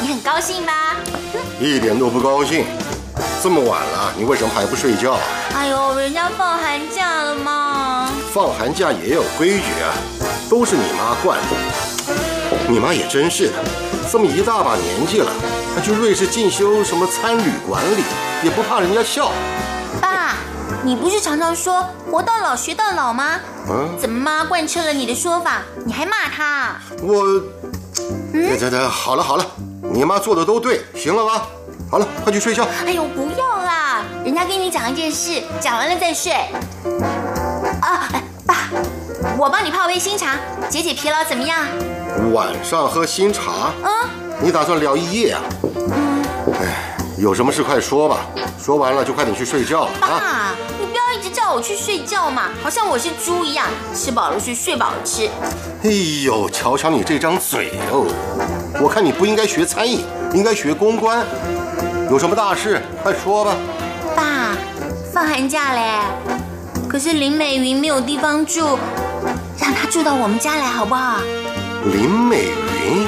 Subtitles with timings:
[0.00, 0.96] 你，很高兴吧？
[1.60, 2.66] 一点都不高兴。
[3.42, 5.20] 这么晚了，你为什么还不睡觉啊？
[5.54, 8.10] 哎呦，人家放寒假了嘛。
[8.32, 9.94] 放寒假也有规矩啊，
[10.50, 11.56] 都是你妈惯的。
[12.68, 13.54] 你妈也真是的，
[14.10, 15.30] 这么一大把年纪了，
[15.74, 18.02] 还去瑞士进修什么餐旅管理，
[18.42, 19.30] 也不怕人家笑。
[20.00, 20.34] 爸，
[20.82, 23.40] 你不是常常说活到老学到老吗？
[23.68, 26.76] 嗯，怎么妈贯彻了你的说法，你还骂她？
[27.02, 27.40] 我，
[28.32, 29.46] 这这这，好了好了，
[29.96, 31.46] 你妈做的都对，行了吧？
[31.90, 32.68] 好了，快去睡觉。
[32.84, 34.02] 哎呦，不要啦！
[34.22, 36.32] 人家跟你讲一件事，讲完了再睡。
[37.80, 38.68] 啊，哎爸，
[39.38, 40.36] 我帮你泡杯新茶，
[40.68, 41.60] 解解疲劳，怎么样？
[42.34, 43.90] 晚上喝新茶，嗯，
[44.42, 45.40] 你打算聊一夜啊？
[46.60, 48.26] 哎，有什么事快说吧，
[48.62, 49.90] 说完了就快点去睡觉啊。
[49.98, 55.26] 爸，你不要一直叫我去睡觉嘛，好像我是猪一样，吃饱了睡，睡饱了吃。
[55.84, 55.90] 哎
[56.22, 58.06] 呦，瞧瞧你这张嘴哦！
[58.80, 61.24] 我看你不应该学餐饮，应该学公关。
[62.10, 63.56] 有什么大事，快说吧。
[64.14, 64.54] 爸，
[65.12, 66.00] 放寒假嘞，
[66.88, 68.78] 可是林美云没有地方住，
[69.58, 71.20] 让她住到我们家来好不好？
[71.92, 72.48] 林美
[72.84, 73.06] 云，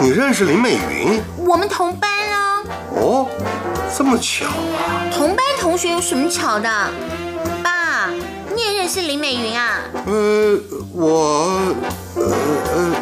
[0.00, 1.22] 你认识林美云？
[1.36, 2.62] 我们同班啊，
[2.96, 3.28] 哦，
[3.96, 5.06] 这么巧啊！
[5.12, 6.68] 同班同学有什么巧的？
[7.62, 8.08] 爸，
[8.54, 9.78] 你也认识林美云啊？
[10.06, 10.58] 呃，
[10.92, 11.74] 我，
[12.16, 12.22] 呃
[12.74, 12.92] 呃，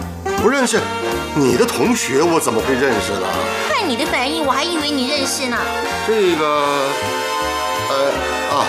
[0.44, 0.78] 不认识。
[1.34, 3.26] 你的同学我怎么会认识呢？
[3.66, 5.56] 看你的反应，我还以为你认识呢。
[6.06, 6.44] 这个，
[7.88, 8.12] 呃
[8.52, 8.66] 啊，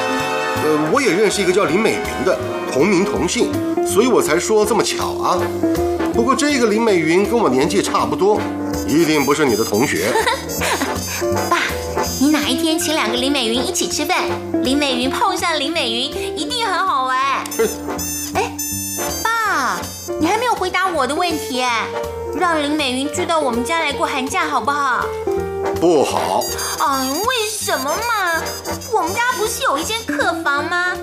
[0.64, 2.40] 呃，我也认识一个叫林美云的，
[2.72, 3.52] 同名同姓，
[3.86, 5.38] 所以我才说这么巧啊。
[6.14, 8.40] 不过这个林美云跟我年纪差不多，
[8.88, 10.14] 一定不是你的同学。
[11.52, 11.60] 爸，
[12.22, 14.24] 你哪一天请两个林美云一起吃饭，
[14.64, 17.44] 林美云碰上林美云，一定很好玩。
[20.20, 21.88] 你还没有回答我的问题哎，
[22.36, 25.06] 让林美云住到我们家来过寒假好不好？
[25.82, 26.44] 不好，
[26.80, 28.42] 哎，为什么嘛？
[28.94, 30.94] 我们家不是有一间客房吗？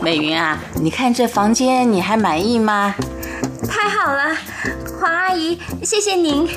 [0.00, 2.94] 美云啊，你看这房间你还满意吗？
[3.68, 4.34] 太好了，
[4.98, 6.48] 黄阿姨，谢谢您。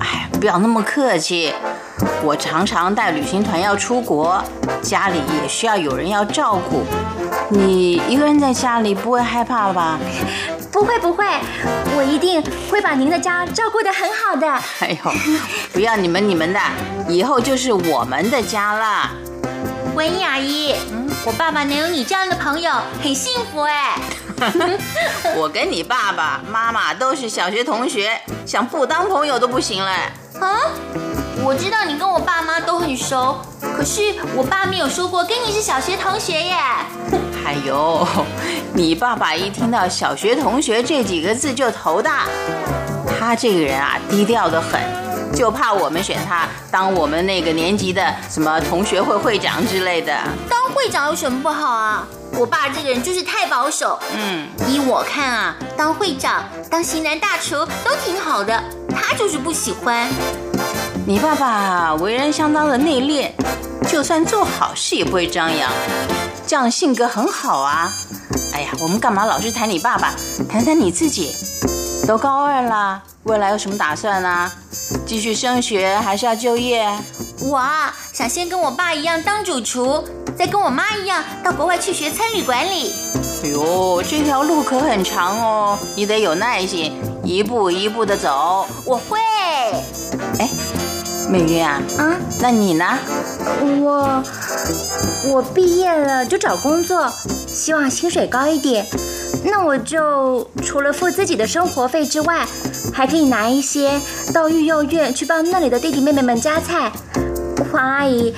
[0.00, 1.54] 哎，不要那么客气。
[2.22, 4.42] 我常常带旅行团要出国，
[4.82, 6.82] 家里也需要有人要照顾。
[7.48, 9.98] 你一个人在家里不会害怕吧？
[10.72, 11.24] 不会不会，
[11.96, 14.46] 我一定会把您的家照顾得很好的。
[14.80, 15.12] 哎呦，
[15.72, 16.60] 不要你们你们的，
[17.08, 19.10] 以后就是我们的家了。
[19.94, 20.74] 文艺阿姨，
[21.24, 22.70] 我爸爸能有你这样的朋友，
[23.02, 23.98] 很幸福哎。
[25.34, 29.92] 我跟你爸爸妈妈都是小学同学，想不当朋友都不行嘞。
[30.38, 30.60] 啊，
[31.46, 36.56] 我知道你跟我爸妈都很熟，可是我爸没有说过跟你是小学同学耶。
[37.46, 38.04] 哎呦，
[38.74, 42.24] 你爸爸一听到小学同学这几个字就头大。
[43.16, 44.80] 他这个人啊，低调的很，
[45.32, 50.12] 就怕我们选他当我们那个年级的什么同学会会长之类的。
[50.50, 52.04] 当会长有什么不好啊？
[52.32, 53.96] 我爸这个人就是太保守。
[54.12, 58.60] 嗯，依我看啊，当会长、当型男大厨都挺好的，
[58.92, 60.08] 他就是不喜欢。
[61.08, 63.30] 你爸爸为人相当的内敛，
[63.88, 65.70] 就算做好事也不会张扬，
[66.48, 67.92] 这样性格很好啊。
[68.52, 70.12] 哎呀，我们干嘛老是谈你爸爸？
[70.48, 71.32] 谈谈你自己。
[72.08, 74.50] 都高二了，未来有什么打算呢？
[75.06, 76.84] 继续升学还是要就业？
[77.40, 80.02] 我啊，想先跟我爸一样当主厨，
[80.36, 82.92] 再跟我妈一样到国外去学餐旅管理。
[83.44, 86.92] 哎呦，这条路可很长哦，你得有耐心，
[87.22, 88.66] 一步一步的走。
[88.84, 89.20] 我会。
[90.38, 90.48] 哎，
[91.28, 92.84] 美云啊，啊，那你呢？
[93.82, 94.22] 我
[95.26, 97.10] 我毕业了就找工作，
[97.46, 98.86] 希望薪水高一点。
[99.44, 102.46] 那我就除了付自己的生活费之外，
[102.92, 104.00] 还可以拿一些
[104.32, 106.90] 到育幼院去帮那里的弟弟妹妹们夹菜。
[107.72, 108.34] 黄阿姨，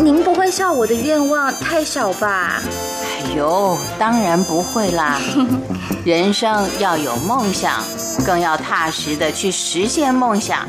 [0.00, 2.60] 您不会笑我的愿望太少吧？
[3.04, 5.20] 哎呦，当然不会啦！
[6.04, 7.82] 人生要有梦想，
[8.26, 10.66] 更要踏实的去实现梦想。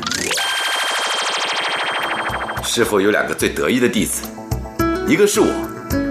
[2.76, 4.24] 师傅有两个最得意的弟子，
[5.06, 5.46] 一个是我，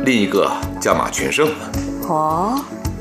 [0.05, 0.49] 另一个
[0.79, 1.51] 叫马全胜。
[2.07, 2.57] 哦，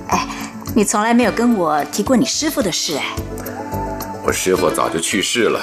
[0.08, 0.26] 哎，
[0.74, 3.04] 你从来没有跟我提过你师傅的事哎。
[4.26, 5.60] 我师傅早就去世了，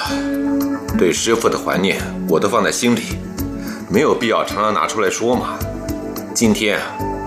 [0.96, 3.02] 对师傅的怀念我都放在心里，
[3.90, 5.58] 没有必要常常拿出来说嘛。
[6.32, 6.80] 今天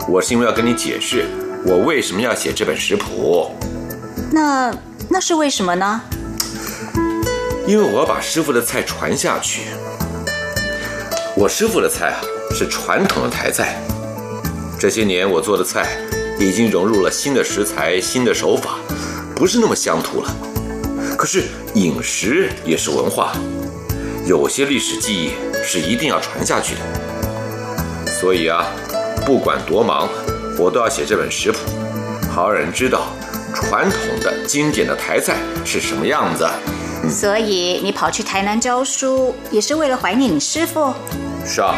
[0.10, 1.28] 我是因为要跟你解释，
[1.68, 3.52] 我为什么要写这本食谱。
[4.32, 4.74] 那
[5.08, 6.02] 那是为什么呢？
[7.68, 9.68] 因为我要把师傅的菜传下去。
[11.36, 12.22] 我师傅的菜啊，
[12.52, 13.82] 是传统的台菜。
[14.80, 15.98] 这些年我做的菜，
[16.40, 18.78] 已经融入了新的食材、新的手法，
[19.36, 20.36] 不是那么乡土了。
[21.18, 23.34] 可是饮食也是文化，
[24.28, 25.32] 有些历史记忆
[25.66, 28.06] 是一定要传下去的。
[28.06, 28.68] 所以啊，
[29.26, 30.08] 不管多忙，
[30.60, 31.58] 我都要写这本食谱，
[32.30, 33.08] 好让人知道
[33.56, 36.48] 传统的经典的台菜是什么样子。
[37.10, 40.94] 所以你跑去台南教书，也是为了怀念你师傅。
[41.46, 41.76] 是啊，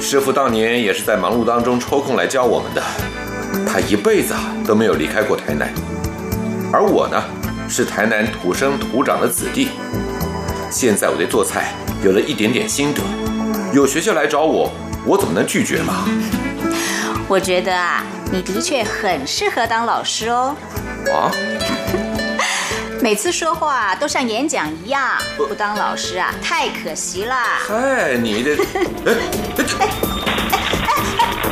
[0.00, 2.82] 师傅当年也是在忙碌当中抽空来教我们的。
[3.66, 5.68] 他一辈子啊都没有离开过台南，
[6.72, 7.22] 而我呢，
[7.68, 9.68] 是台南土生土长的子弟。
[10.70, 11.74] 现在我对做菜
[12.04, 13.02] 有了一点点心得，
[13.74, 14.72] 有学校来找我，
[15.04, 16.08] 我怎么能拒绝嘛？
[17.28, 20.56] 我觉得啊，你的确很适合当老师哦。
[21.12, 21.30] 啊？
[23.02, 27.34] 每次说话都像演讲一样，不当老师啊，太可惜了。
[27.66, 28.50] 嗨，你的，
[29.06, 29.12] 哎，
[29.78, 29.88] 哎，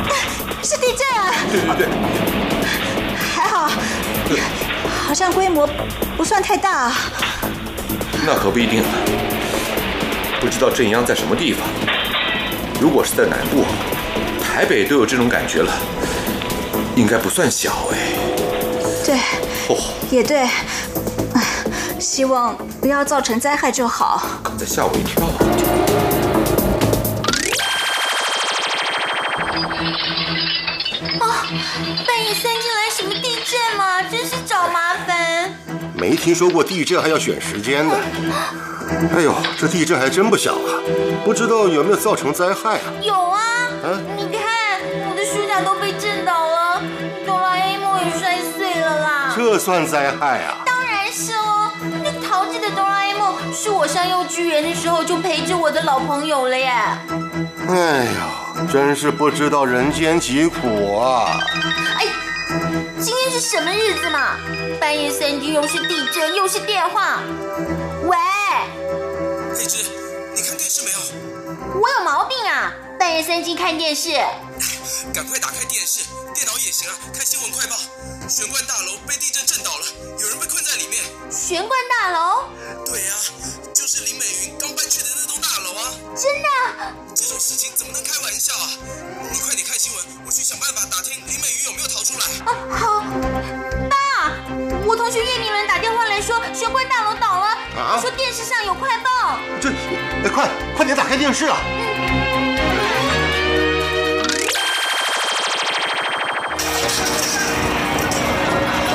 [0.09, 0.13] 哎
[0.63, 1.33] 是地震啊！
[1.51, 1.87] 对对对，
[3.33, 3.71] 还好，
[5.07, 5.67] 好像规模
[6.15, 6.91] 不算太大。
[8.25, 8.85] 那可不一定啊，
[10.39, 11.67] 不知道震央在什么地方。
[12.79, 13.65] 如果是在南部，
[14.43, 15.73] 台北都有这种感觉了，
[16.95, 17.97] 应该不算小哎。
[19.03, 19.15] 对，
[19.67, 19.77] 哦，
[20.11, 20.47] 也对。
[22.09, 24.23] 希望不要造成灾害就好。
[24.43, 25.23] 刚才吓我一跳。
[31.19, 31.45] 啊！
[32.07, 34.01] 半夜三更来什么地震嘛？
[34.09, 35.53] 真是找麻烦。
[35.93, 37.95] 没听说过地震还要选时间的。
[39.15, 40.81] 哎呦，这地震还真不小啊！
[41.23, 42.89] 不知道有没有造成灾害啊？
[43.03, 43.39] 有啊。
[43.83, 44.01] 啊？
[44.17, 46.81] 你看，我的书架都被震倒了，
[47.27, 49.31] 哆啦 A 梦也摔碎了啦。
[49.35, 50.57] 这算灾害啊？
[50.65, 51.48] 当然是喽。
[53.61, 56.71] 是我上幼稚园的时候就陪着我的老朋友了耶。
[57.67, 61.37] 哎呀，真是不知道人间疾苦啊！
[61.97, 62.05] 哎，
[63.01, 64.37] 今天是什么日子嘛？
[64.79, 67.19] 半夜三更又是地震又是电话。
[68.03, 68.15] 喂，
[69.53, 69.83] 佩芝，
[70.33, 70.97] 你看电视没有？
[71.81, 72.71] 我有毛病啊！
[72.97, 74.11] 半夜三更看电视。
[75.13, 77.75] 赶快打开电视，电脑也行啊，看新闻快报。
[78.29, 79.85] 玄关大楼被地震震倒了，
[80.17, 80.48] 有人被。
[81.49, 82.45] 玄关大楼？
[82.85, 83.09] 对呀，
[83.73, 85.89] 就是林美云刚搬去的那栋大楼啊。
[86.15, 86.47] 真的？
[87.15, 88.69] 这种事情怎么能开玩笑啊？
[89.33, 92.25] 你快点看新闻，我去想办法打听林美云有没有逃出来。
[92.45, 93.01] 啊，好。
[93.89, 94.29] 爸，
[94.85, 97.47] 我同学叶明伦打电话来说玄关大楼倒了，
[97.81, 99.39] 啊说电视上有快报。
[99.59, 99.69] 这，
[100.23, 100.47] 哎，快
[100.77, 101.57] 快点打开电视啊！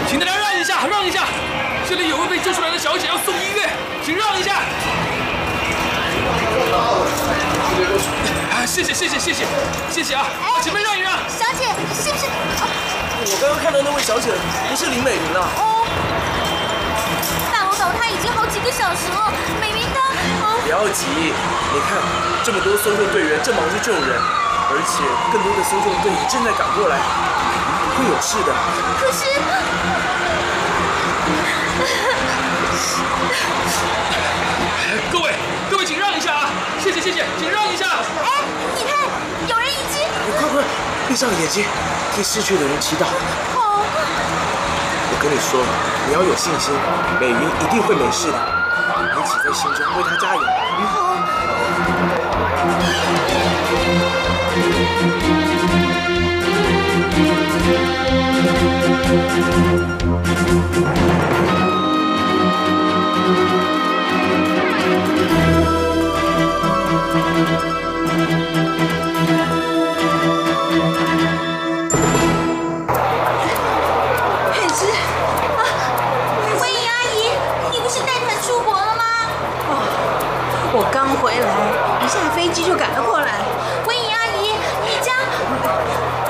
[0.09, 1.27] 请大家让一下，让一下！
[1.95, 3.71] 这里有位被救出来的小姐要送医院，
[4.05, 4.55] 请让一下。
[8.51, 9.47] 啊，谢谢谢谢谢谢
[9.89, 10.27] 谢谢啊！
[10.61, 11.13] 前面让一让。
[11.31, 12.27] 小姐是不是？
[12.27, 14.35] 我刚刚看到那位小姐
[14.69, 15.47] 不是林美玲啊。
[15.55, 15.87] 哦。
[17.55, 19.31] 大楼倒塌已经好几个小时了，
[19.63, 20.03] 美玲她……
[20.67, 22.03] 不要急，你看
[22.43, 26.99] 这么多搜救队员正忙着救人，而且更多的搜救队也正在赶过来。
[27.95, 28.51] 会有事的。
[28.99, 29.31] 可是，
[35.11, 35.33] 各位，
[35.71, 36.51] 各位，请让一下啊！
[36.83, 37.87] 谢谢，谢谢，请让一下。
[38.23, 38.29] 哎，
[38.77, 38.97] 你看，
[39.49, 40.03] 有人已经……
[40.39, 40.63] 快快，
[41.09, 41.65] 闭上眼睛，
[42.15, 43.07] 替逝去的人祈祷。
[43.55, 43.83] 好。
[45.11, 45.61] 我跟你说，
[46.09, 46.75] 你要有信心，
[47.21, 48.39] 美云一定会没事的。
[49.17, 50.43] 你起在心中为她加油。
[60.75, 61.14] 佩
[82.45, 83.41] 飞机就赶了过来。
[83.87, 84.53] 温怡阿姨，
[84.85, 85.13] 你家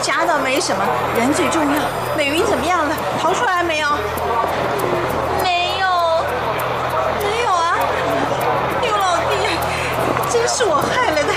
[0.01, 0.81] 家倒没什么，
[1.19, 1.83] 人最重要。
[2.17, 2.95] 美云怎么样了？
[3.21, 3.89] 逃出来没有？
[5.43, 5.89] 没有，
[7.19, 7.75] 没有啊！
[8.81, 9.59] 刘老弟，
[10.31, 11.35] 真是我害了他。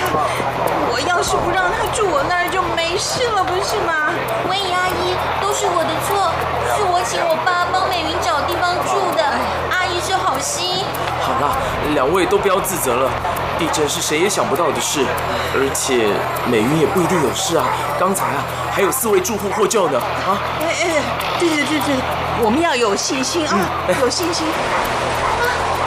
[0.91, 4.13] 我要是不让他住我那儿，就没事了，不是吗？
[4.47, 6.29] 温怡阿姨，都是我的错，
[6.77, 9.23] 是我请我爸帮美云找地方住的。
[9.71, 10.85] 阿姨是好心。
[11.19, 11.57] 好了，
[11.95, 13.09] 两位都不要自责了。
[13.57, 15.05] 地震是谁也想不到的事，
[15.53, 16.13] 而且
[16.45, 17.65] 美云也不一定有事啊。
[17.99, 19.99] 刚才啊，还有四位住户获救呢。
[19.99, 21.01] 啊，哎哎，
[21.39, 21.95] 对对对对，
[22.43, 23.57] 我们要有信心啊，
[23.99, 24.45] 有信心。
[24.45, 24.53] 啊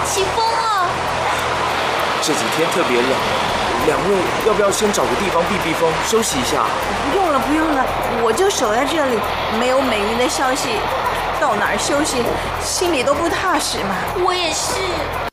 [0.05, 0.89] 起风了，
[2.23, 3.11] 这几天特别冷，
[3.87, 4.17] 两位
[4.49, 6.65] 要不要先找个地方避避风，休息一下？
[7.13, 7.85] 不用了，不用了，
[8.25, 9.19] 我就守在这里。
[9.61, 10.71] 没有美云的消息，
[11.39, 12.25] 到哪儿休息，
[12.61, 13.95] 心里都不踏实嘛。
[14.25, 15.30] 我也是。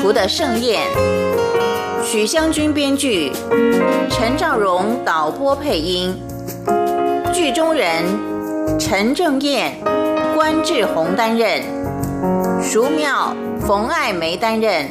[0.00, 0.80] 厨的盛宴，
[2.02, 3.30] 许湘君编剧，
[4.08, 6.18] 陈兆荣导播配音，
[7.34, 8.02] 剧中人。
[8.78, 9.76] 陈正燕、
[10.34, 11.62] 关志宏担任，
[12.62, 13.34] 淑妙、
[13.66, 14.86] 冯爱梅担任，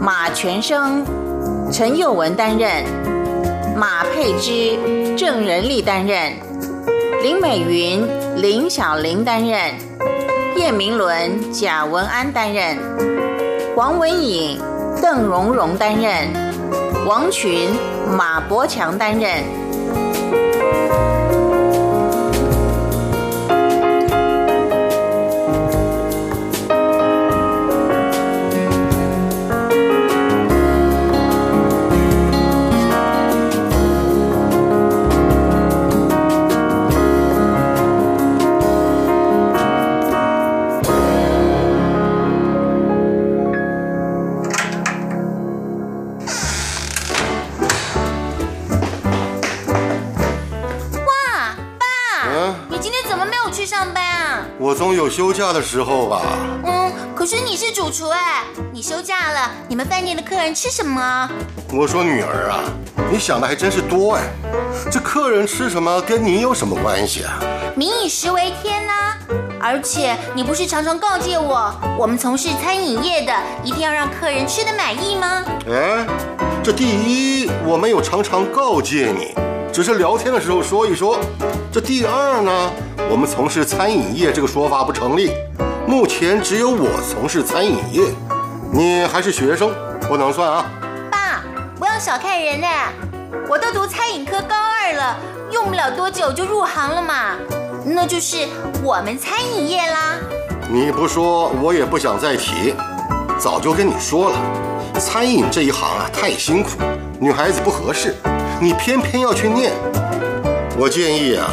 [0.00, 1.04] 马全生、
[1.70, 2.84] 陈佑文担任，
[3.76, 4.78] 马佩芝、
[5.16, 6.32] 郑仁利担任，
[7.22, 8.06] 林美云、
[8.40, 9.74] 林小玲担任。
[10.56, 12.78] 叶明伦、贾文安担任，
[13.76, 14.56] 王文颖、
[15.02, 16.32] 邓蓉蓉担任，
[17.08, 17.70] 王群、
[18.16, 19.42] 马博强担任。
[54.64, 56.22] 我总有休假的时候吧？
[56.64, 61.30] 嗯，可是你是主厨哎，你休假了，你们饭店的客人吃什么啊？
[61.70, 62.64] 我说女儿啊，
[63.12, 64.22] 你想的还真是多哎。
[64.90, 67.38] 这客人吃什么跟你有什么关系啊？
[67.76, 68.92] 民以食为天呐、
[69.60, 75.44] 而且你不是常常告诫我，我们从事餐饮业的一定要让客人吃得满意吗？
[75.70, 76.06] 哎，
[76.62, 79.34] 这第一我没有常常告诫你，
[79.70, 81.18] 只是聊天的时候说一说。
[81.70, 82.70] 这第二呢，
[83.10, 85.32] 我们从事餐饮业这个说法不成立。
[85.86, 88.02] 目前只有我从事餐饮业，
[88.72, 89.70] 你还是学生，
[90.08, 90.66] 不能算啊。
[91.10, 91.42] 爸，
[91.78, 92.66] 不要小看人呢，
[93.48, 95.16] 我都读餐饮科高二了，
[95.52, 97.36] 用不了多久就入行了嘛，
[97.84, 98.48] 那就是
[98.82, 100.16] 我们餐饮业啦。
[100.70, 102.74] 你不说，我也不想再提。
[103.38, 104.38] 早就跟你说了，
[104.98, 106.70] 餐饮这一行啊太辛苦，
[107.20, 108.14] 女孩子不合适，
[108.60, 109.72] 你偏偏要去念。
[110.78, 111.46] 我建议啊，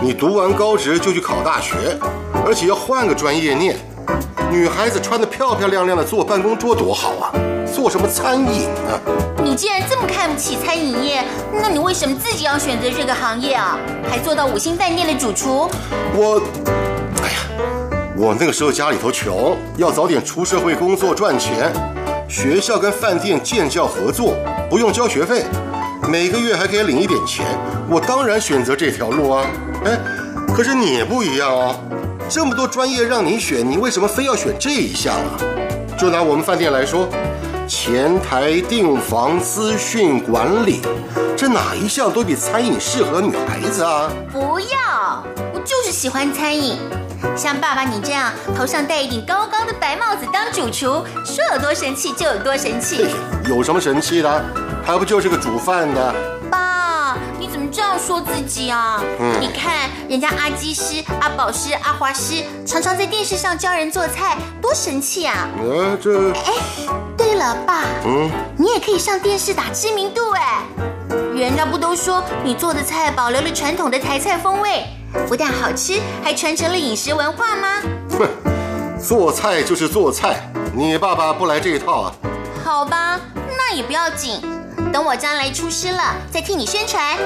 [0.00, 1.98] 你读完高职就去考大学，
[2.46, 3.76] 而且要换个专业念。
[4.48, 7.32] 女孩子穿得漂漂亮亮的坐办公桌多好啊，
[7.74, 9.00] 做什么餐饮呢？
[9.42, 13.76] 你既然这么看不起餐饮业，那你为什么自己要选择这个行业啊？
[14.08, 15.68] 还做到五星饭店的主厨？
[16.14, 16.40] 我，
[17.20, 17.38] 哎呀，
[18.16, 21.72] 我那个时候家里头穷，要早点出社会工作赚钱。
[22.28, 24.34] 学校跟饭店建教合作，
[24.70, 25.44] 不用交学费，
[26.08, 27.44] 每个月还可以领一点钱。
[27.90, 29.44] 我当然选择这条路啊。
[29.88, 29.98] 哎，
[30.54, 31.80] 可是你不一样哦，
[32.28, 35.40] 这么多专业让你选，你为什么非要选这一项啊？
[35.98, 37.08] 就拿我们饭店来说，
[37.66, 40.82] 前台、订房、资讯管理，
[41.34, 44.10] 这哪一项都比餐饮适合女孩子啊？
[44.30, 46.76] 不要，我就是喜欢餐饮。
[47.34, 53.06] 像爸爸你这样头上戴一顶高高的白帽子当主厨，说有多神气就有多神气。
[53.48, 54.44] 有什么神气的？
[54.84, 56.14] 还不就是个煮饭的？
[57.78, 59.00] 这样说自己啊？
[59.20, 65.48] 嗯你看人家阿基师、阿宝师、阿华师，常常在电视上教人做菜，多神气啊！
[65.62, 66.52] 呃，这，哎，
[67.16, 70.60] 对了，爸，嗯，你也可以上电视打知名度哎。
[71.36, 74.84] 人家不都说你做的菜保留了传统的台菜风味，
[75.28, 77.68] 不但好吃，还传承了饮食文化吗？
[78.18, 78.28] 哼，
[79.00, 82.12] 做菜就是做菜，你爸爸不来这一套啊？
[82.64, 83.20] 好吧，
[83.56, 84.40] 那也不要紧，
[84.92, 87.16] 等我将来出师了，再替你宣传。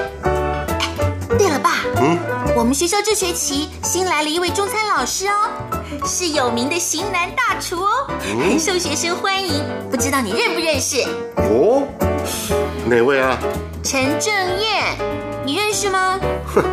[0.83, 0.89] 哎，
[1.37, 2.17] 对了，爸，嗯，
[2.55, 5.49] 我们学校这学期新来了一位中餐老师哦，
[6.05, 11.01] 是有名的型男大厨哦，很受学生欢迎，不知道你认不认识？
[11.37, 11.87] 哦，
[12.85, 13.37] 哪位啊？
[13.83, 14.97] 陈正燕，
[15.45, 16.19] 你认识吗？
[16.53, 16.63] 哼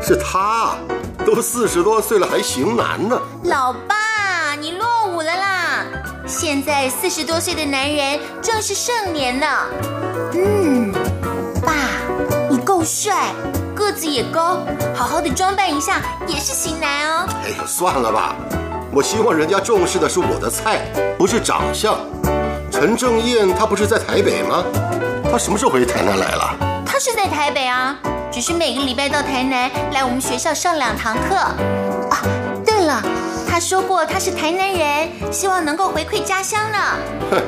[0.00, 0.76] 是他，
[1.24, 3.20] 都四十多岁了还型男呢。
[3.44, 5.84] 老爸，你落伍了啦！
[6.26, 9.46] 现在四十多岁的男人正是盛年呢。
[10.34, 10.81] 嗯，爸，
[12.84, 13.32] 帅，
[13.74, 14.58] 个子也高，
[14.94, 17.26] 好好的装扮一下也是型男哦。
[17.44, 18.34] 哎呀，算了吧，
[18.92, 20.80] 我希望人家重视的是我的菜，
[21.18, 21.98] 不是长相。
[22.70, 24.64] 陈正燕他不是在台北吗？
[25.30, 26.82] 他什么时候回台南来了？
[26.84, 27.96] 他是在台北啊，
[28.30, 31.36] 只是每个礼拜到台南来我们学校上两堂课。
[31.36, 32.18] 啊，
[32.66, 33.02] 对了，
[33.48, 36.78] 他说过他是台南人，希望能够回馈家乡呢。
[37.30, 37.42] 哼，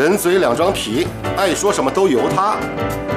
[0.00, 2.56] 人嘴两张皮，爱说什么都由他。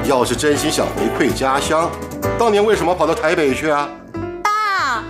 [0.03, 1.89] 要是真心想回馈家乡，
[2.37, 3.87] 当年为什么跑到台北去啊？
[4.43, 5.01] 爸，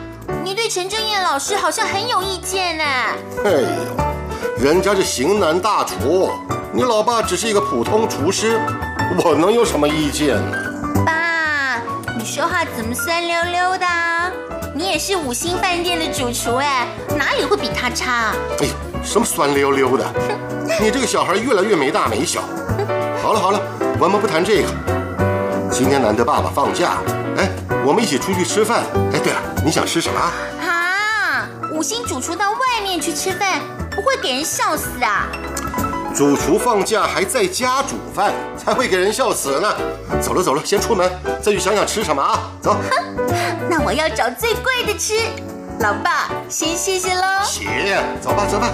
[0.43, 2.83] 你对陈正燕老师好像很有意见呢。
[3.43, 6.29] 哎呦，人家是型男大厨，
[6.71, 8.61] 你老爸只是一个普通厨师，
[9.25, 11.03] 我能有什么意见呢？
[11.03, 11.81] 爸，
[12.15, 13.85] 你说话怎么酸溜溜的？
[14.75, 16.85] 你也是五星饭店的主厨哎，
[17.17, 18.31] 哪里会比他差？
[18.59, 20.05] 哎呀，什么酸溜溜的？
[20.79, 22.41] 你这个小孩越来越没大没小。
[23.21, 23.61] 好了好了，
[23.99, 24.69] 我们不谈这个。
[25.69, 26.97] 今天难得爸爸放假，
[27.37, 27.49] 哎，
[27.85, 28.83] 我们一起出去吃饭。
[29.13, 30.19] 哎，对了，你想吃什么？
[30.19, 35.27] 啊，五星主厨到外面去吃饭，不会给人笑死啊？
[36.15, 39.75] 主厨放假还在家煮饭，才会给人笑死呢。
[40.21, 42.39] 走了走了，先出门，再去想想吃什么啊？
[42.61, 42.77] 走。
[43.69, 45.15] 那我要找最贵的吃。
[45.79, 47.21] 老爸，先谢谢喽。
[47.43, 47.67] 行，
[48.21, 48.71] 走吧走吧。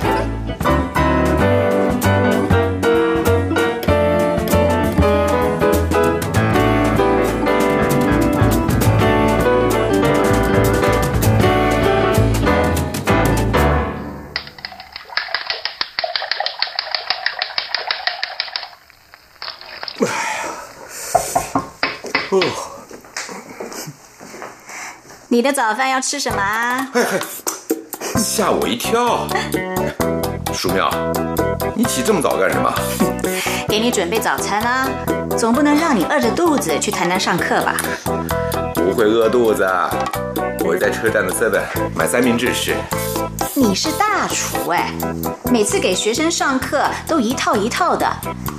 [22.32, 22.40] 哦，
[25.32, 26.90] 你的早饭要吃什么啊？
[26.92, 27.20] 嘿嘿，
[28.20, 29.28] 吓我一跳！
[30.52, 30.90] 淑妙，
[31.76, 32.74] 你起这么早干什么？
[33.68, 34.90] 给你准备早餐啊，
[35.38, 37.78] 总不能让你饿着肚子去台南上课吧？
[38.74, 39.64] 不会饿肚子，
[40.66, 41.62] 我在车站的 seven
[41.96, 42.76] 买三明治吃。
[43.54, 44.92] 你是大厨哎，
[45.52, 48.12] 每次给学生上课都一套一套的，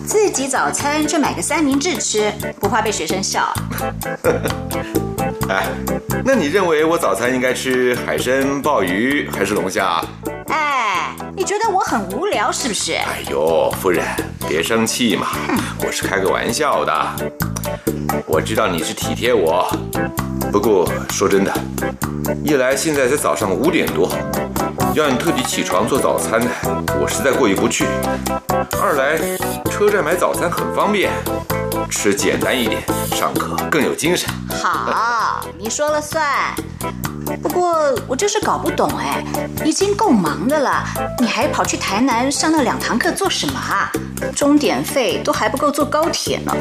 [0.06, 3.52] 自己早餐却买个三明治吃，不怕被学生笑？
[5.50, 5.66] 哎，
[6.24, 10.00] 那你认为我早餐应该吃海参、鲍鱼还是龙虾？
[10.46, 12.92] 哎，你觉得我很无聊是不是？
[12.92, 14.04] 哎呦，夫人，
[14.48, 15.26] 别生气嘛，
[15.84, 16.92] 我是开个玩笑的。
[18.26, 19.68] 我知道你是体贴我，
[20.52, 21.52] 不过说真的，
[22.44, 24.08] 一来现在才早上五点多，
[24.94, 26.40] 要你特地起床做早餐，
[27.00, 27.84] 我实在过意不去；
[28.80, 29.18] 二来
[29.68, 31.10] 车站买早餐很方便，
[31.90, 32.80] 吃简单一点，
[33.16, 34.30] 上课更有精神。
[34.62, 34.90] 好，
[35.62, 36.24] 你说了算。
[37.42, 39.22] 不过我就是搞不懂哎，
[39.62, 40.82] 已经够忙的了，
[41.18, 43.92] 你还跑去台南上那两堂课做什么啊？
[44.34, 46.56] 钟点费都还不够坐高铁呢。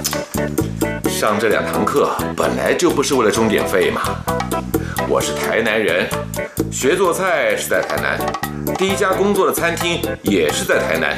[1.09, 4.01] 上这两堂课本来就不是为了钟点费嘛。
[5.07, 6.05] 我是台南人，
[6.69, 8.19] 学做菜是在台南，
[8.75, 11.17] 第一家工作的餐厅也是在台南。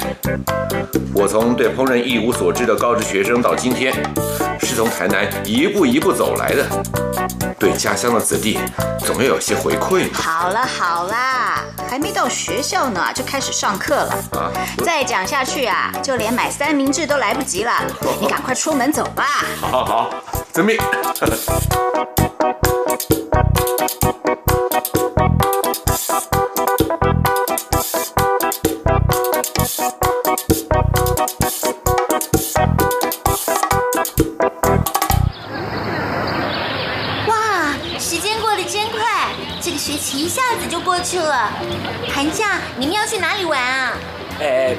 [1.13, 3.93] 我从对烹饪一无所知的高职学生到今天，
[4.59, 6.65] 是从台南一步一步走来的。
[7.59, 8.57] 对家乡的子弟，
[8.99, 10.17] 总要有些回馈嘛。
[10.19, 14.13] 好了好啦，还没到学校呢，就开始上课了。
[14.31, 14.51] 啊，
[14.83, 17.73] 再讲下去啊，就连买三明治都来不及了。
[18.19, 19.25] 你赶快出门走吧。
[19.59, 20.09] 好，好，好，
[20.53, 20.77] 遵命。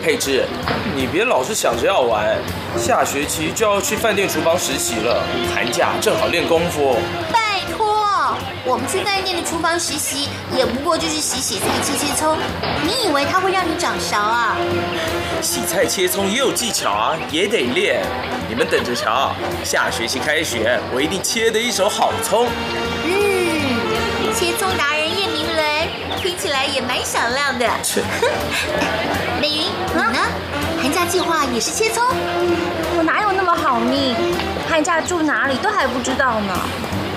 [0.03, 0.45] 佩芝，
[0.97, 2.37] 你别老是想着要玩，
[2.77, 5.23] 下学期就要去饭店厨房实习了，
[5.55, 6.97] 寒假正好练功夫。
[7.33, 12.37] 拜托，我们去饭店的厨房实习，也不过就是洗洗菜、切切葱。
[12.85, 14.57] 你以为他会让你长勺啊？
[15.41, 18.03] 洗菜切葱也有技巧啊，也得练。
[18.49, 22.49] 你们等着瞧，下学期开学，我一定切得一手好葱。
[23.05, 25.65] 嗯，切葱达人叶明伦，
[26.23, 27.67] 听起来也蛮响亮的。
[29.43, 30.21] 美云，你呢？
[30.81, 32.01] 寒假计划也是切葱？
[32.97, 34.15] 我哪有那么好命？
[34.71, 36.57] 寒假住哪里都还不知道呢。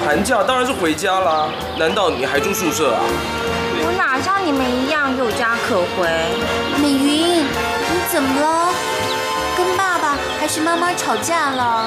[0.04, 3.02] 寒假当然是回家啦，难道你还住宿舍啊？
[3.78, 6.10] 我哪像你们一样有家可回？
[6.82, 8.74] 美云，你怎么了？
[9.56, 11.86] 跟爸爸还是妈妈吵架了？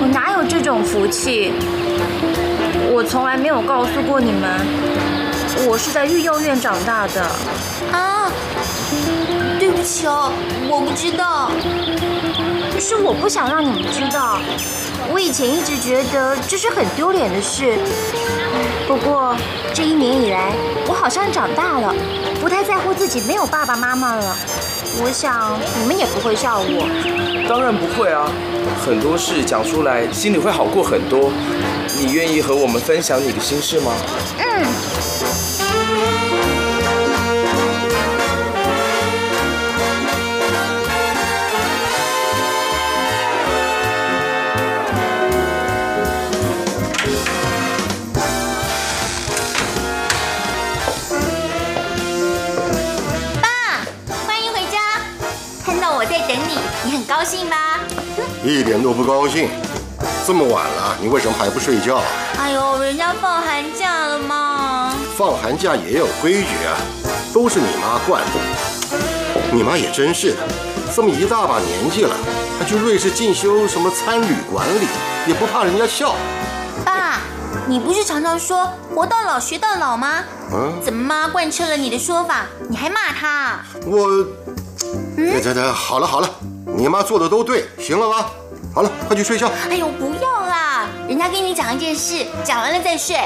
[0.00, 1.52] 我哪有这种福气？
[2.98, 4.50] 我从来没有告诉过你们，
[5.68, 7.22] 我是在育幼院长大的。
[7.92, 8.28] 啊，
[9.56, 10.32] 对不起哦，
[10.68, 11.48] 我不知道。
[12.80, 14.40] 是我不想让你们知道。
[15.12, 17.78] 我以前一直觉得这是很丢脸的事。
[18.88, 19.36] 不过
[19.72, 20.52] 这一年以来，
[20.88, 21.94] 我好像长大了，
[22.40, 24.36] 不太在乎自己没有爸爸妈妈了。
[25.00, 27.46] 我想你们也不会笑我。
[27.48, 28.28] 当然不会啊，
[28.84, 31.30] 很多事讲出来，心里会好过很多。
[32.00, 33.92] 你愿意和我们分享你的心事吗？
[34.38, 34.64] 嗯。
[53.42, 53.82] 爸，
[54.24, 54.78] 欢迎回家。
[55.66, 57.80] 看到我在等你，你很高兴吧？
[58.44, 59.48] 一点都不高兴。
[60.28, 62.02] 这么晚了，你为什么还不睡觉？
[62.38, 64.94] 哎呦，人家放寒假了嘛。
[65.16, 66.76] 放寒假也有规矩啊，
[67.32, 68.32] 都是你妈惯的。
[69.50, 70.36] 你妈也真是的，
[70.94, 72.14] 这么一大把年纪了，
[72.58, 74.86] 还去瑞士进修什么餐旅管理，
[75.26, 76.14] 也不怕人家笑。
[76.84, 77.20] 爸，
[77.66, 80.22] 你不是常常说活到老学到老吗？
[80.52, 83.60] 嗯，怎么妈贯彻了你的说法，你还骂她？
[83.86, 84.26] 我，
[85.16, 86.28] 这这这，好了好了，
[86.76, 88.30] 你妈做的都对，行了吧？
[88.74, 89.50] 好了，快去睡觉。
[89.68, 90.07] 哎呦，不
[91.18, 93.16] 人家跟你讲一件事，讲完了再睡。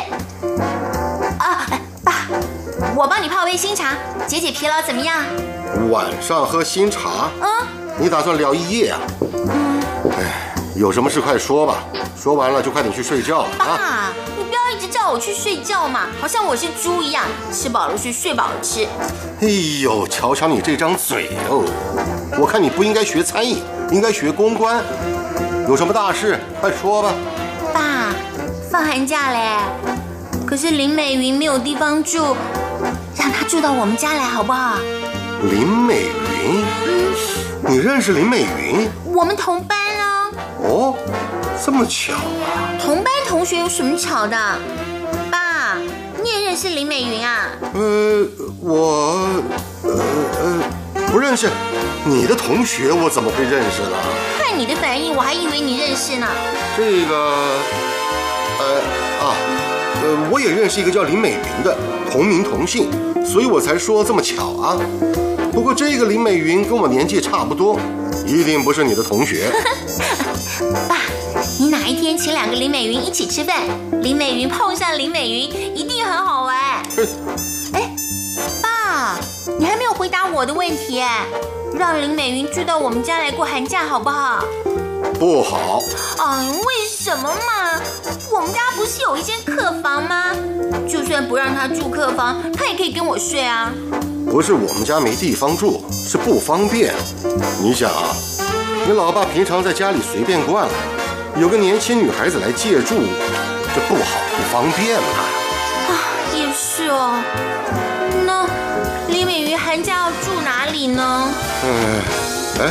[1.39, 2.27] 啊，哎爸，
[2.97, 3.93] 我帮你泡杯新茶，
[4.27, 5.23] 解解疲劳，怎么样？
[5.91, 7.49] 晚上喝新茶，嗯，
[7.99, 8.99] 你打算聊一夜啊？
[10.17, 11.85] 哎，有什么事快说吧，
[12.19, 13.49] 说完了就快点去睡觉啊。
[13.59, 18.87] 爸，你不要一直叫我去睡觉嘛，好像我是猪一样，吃饱了睡，睡饱了吃。
[19.43, 19.49] 哎
[19.83, 21.63] 呦，瞧瞧你这张嘴哦！
[22.41, 24.83] 我看你不应该学餐饮，应该学公关。
[25.69, 27.13] 有什么大事，快说吧。
[28.73, 29.39] 爸，放寒假嘞，
[30.47, 32.35] 可是林美云没有地方住，
[33.19, 34.79] 让她住到我们家来好不好？
[35.43, 36.07] 林美
[36.41, 36.65] 云，
[37.69, 38.89] 你认识林美云？
[39.15, 40.31] 我们同班啊。
[40.65, 40.97] 哦，
[41.63, 42.73] 这么巧啊！
[42.81, 44.37] 同班同学有什么巧的？
[45.31, 45.77] 爸，
[46.23, 47.51] 你也认识林美云啊？
[47.75, 48.27] 呃，
[48.61, 49.29] 我，
[49.83, 50.01] 呃
[50.43, 50.63] 呃，
[51.09, 51.51] 不认识。
[52.05, 53.97] 你的同学我怎么会认识呢？
[54.39, 56.27] 看你的反应，我还以为你认识呢。
[56.77, 57.59] 这个，
[58.63, 58.81] 呃
[59.27, 59.35] 啊，
[60.03, 61.77] 呃，我也认识一个叫林美云的，
[62.11, 62.89] 同名同姓，
[63.27, 64.79] 所以我才说这么巧啊。
[65.53, 67.79] 不过这个林美云跟我年纪差不多，
[68.25, 69.51] 一定不是你的同学。
[70.89, 70.97] 爸，
[71.59, 73.63] 你哪一天请两个林美云一起吃饭，
[74.01, 76.57] 林美云碰上林美云，一定很好玩。
[77.75, 77.91] 哎，
[78.63, 79.19] 爸，
[79.59, 81.27] 你还没有回答我的问题哎，
[81.75, 84.45] 让林美云住到我们家来过寒假好不好？
[85.19, 85.81] 不好。
[86.19, 87.62] 哎，为什么嘛？
[88.35, 90.33] 我们家不是有一间客房吗？
[90.89, 93.71] 就算不让他住客房，他也可以跟我睡啊。
[94.31, 96.95] 不是我们家没地方住，是不方便。
[97.63, 98.09] 你想啊，
[98.87, 100.73] 你老爸平常在家里随便惯了，
[101.37, 103.03] 有个年轻女孩子来借住，
[103.75, 105.09] 这不好不方便嘛。
[105.89, 105.93] 啊，
[106.35, 107.23] 也是哦。
[108.25, 108.47] 那
[109.13, 111.29] 李美云寒假要住哪里呢？
[111.65, 112.01] 嗯，
[112.61, 112.71] 哎，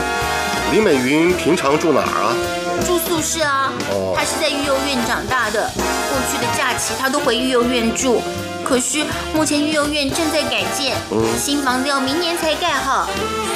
[0.72, 2.34] 李美云平常住哪儿啊？
[2.82, 3.72] 住宿舍啊。
[4.16, 8.22] 他是在育幼院长大的，过去的假期他都回育幼院住。
[8.64, 10.96] 可是目前育幼院正在改建，
[11.38, 13.08] 新房子要明年才盖好，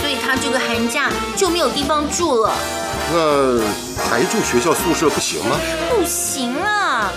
[0.01, 2.53] 所以他这个寒假就没有地方住了。
[3.13, 3.59] 那
[4.09, 5.57] 还住学校宿舍不行吗？
[5.89, 7.13] 不行啊，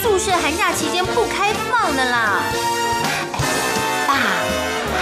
[0.00, 2.40] 宿舍寒假期间不开放的啦。
[3.34, 3.40] 哎
[4.06, 4.16] 爸，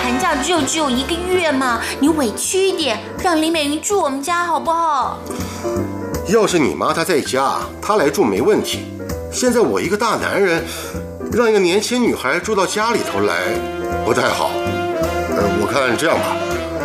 [0.03, 5.19] 寒假只有只有一个月嘛，你委屈一点，让林美云住我们家好不好？
[6.29, 8.87] 要是你妈她在家，她来住没问题。
[9.33, 10.65] 现在我一个大男人，
[11.33, 13.35] 让一个年轻女孩住到家里头来，
[14.05, 14.51] 不太好。
[14.55, 16.37] 呃，我看这样吧，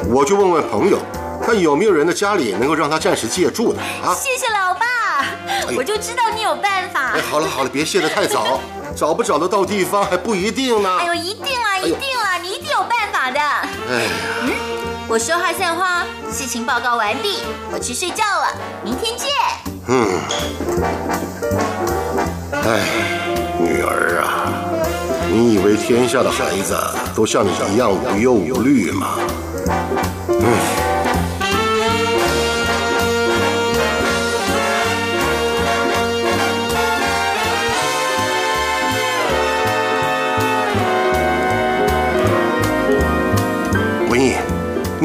[0.10, 0.98] 我去问问朋友，
[1.46, 4.16] 看有没有人的家里能够让她暂时借住的啊。
[4.16, 5.26] 谢谢老爸，
[5.76, 7.22] 我就知道你有办法哎，。
[7.22, 8.60] 好了好了，别谢得太早，
[8.96, 10.98] 找不找得到地方还不一定呢。
[11.00, 13.40] 哎呦，一定啦，一定啦，你一定有办法的。
[13.40, 14.10] 哎呀，
[15.10, 17.40] 我说话算话，事情报告完毕，
[17.72, 18.48] 我去睡觉了，
[18.84, 19.30] 明天见。
[19.88, 20.06] 嗯，
[22.52, 22.82] 哎，
[23.58, 24.52] 女儿啊，
[25.32, 26.76] 你以为天下的孩子
[27.16, 29.18] 都像你一样无忧无虑吗？
[30.28, 30.77] 嗯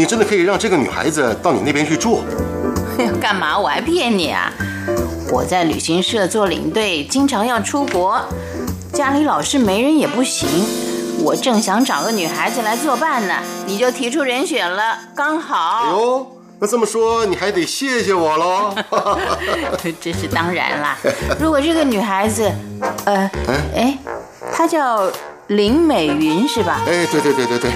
[0.03, 2.25] 你真的可以让这个女孩子到你那边去住？
[3.21, 3.57] 干嘛？
[3.57, 4.53] 我还骗你啊！
[5.31, 8.21] 我在旅行社做领队，经常要出国，
[8.93, 10.49] 家里老是没人也不行。
[11.21, 15.85] 我正想找个女孩子来作伴呢，你就提出人选了，刚好。
[15.85, 16.27] 哎呦，
[16.59, 18.75] 那这么说你还得谢谢我喽。
[20.01, 20.99] 这是当然啦。
[21.39, 22.51] 如果这个女孩子，
[23.05, 23.31] 呃，
[23.77, 23.97] 哎，
[24.53, 25.09] 她叫
[25.57, 26.81] 林美云是吧？
[26.87, 27.71] 哎，对对对对对。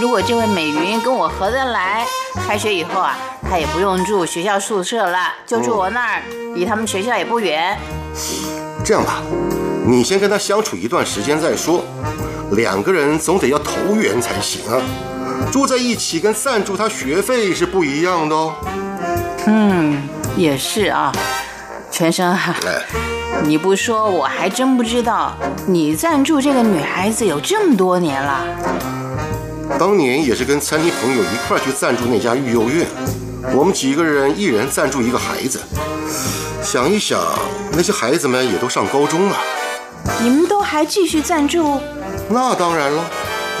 [0.00, 2.04] 如果这位美云跟我合得来，
[2.46, 3.16] 开学以后啊，
[3.48, 6.22] 她也不用住学校宿舍了，就住我那儿，
[6.54, 7.78] 离他们学校也不远。
[8.84, 9.22] 这样吧，
[9.86, 11.84] 你先跟她相处一段时间再说。
[12.52, 14.80] 两个人总得要投缘才行啊，
[15.52, 18.54] 住在一起跟赞助她学费是不一样的哦。
[19.46, 21.12] 嗯，也是啊，
[21.90, 22.56] 全生啊，
[23.42, 25.34] 你不说我还真不知道，
[25.66, 28.44] 你赞助这个女孩子有这么多年了。
[29.78, 32.86] 当年也是跟餐厅朋友一块去赞助那家育幼院，
[33.54, 35.60] 我们几个人一人赞助一个孩子。
[36.62, 37.20] 想一想，
[37.72, 39.36] 那些孩子们也都上高中了。
[40.20, 41.80] 你们都还继续赞助？
[42.28, 43.04] 那当然了，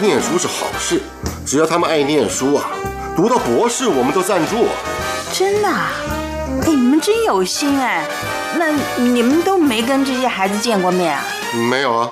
[0.00, 1.02] 念书是好事，
[1.44, 2.70] 只要他们爱念书啊，
[3.16, 4.66] 读到博士我们都赞助。
[5.32, 5.68] 真的？
[6.66, 8.06] 哎，你们真有心哎！
[8.56, 8.70] 那
[9.02, 11.22] 你们都没跟这些孩子见过面啊？
[11.68, 12.10] 没有啊，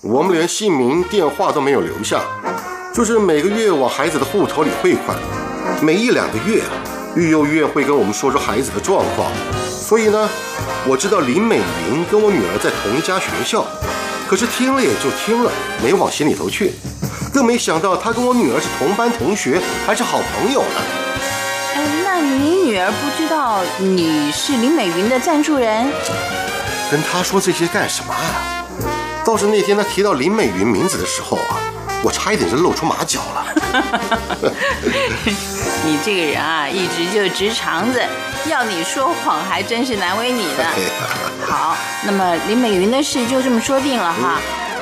[0.00, 2.20] 我们连姓名、电话都没有留下，
[2.92, 5.16] 就是每个月往孩子的户头里汇款，
[5.80, 6.70] 每一两个月啊，
[7.14, 9.30] 育幼院会跟我们说说孩子的状况。
[9.70, 10.28] 所以呢，
[10.86, 11.60] 我知道林美
[11.90, 13.64] 云跟我女儿在同一家学校。
[14.28, 16.72] 可是听了也就听了，没往心里头去，
[17.32, 21.01] 更没想到她跟我女儿是同班同学，还是好朋友呢。
[22.22, 25.90] 你女儿不知道你是林美云的赞助人？
[26.90, 28.64] 跟她说这些干什么啊？
[29.24, 31.56] 倒是那天她提到林美云名字的时候啊，
[32.02, 33.46] 我差一点就露出马脚了。
[35.84, 38.00] 你这个人啊，一直就直肠子，
[38.48, 40.64] 要你说谎还真是难为你呢。
[41.46, 44.40] 好，那么林美云的事就这么说定了哈。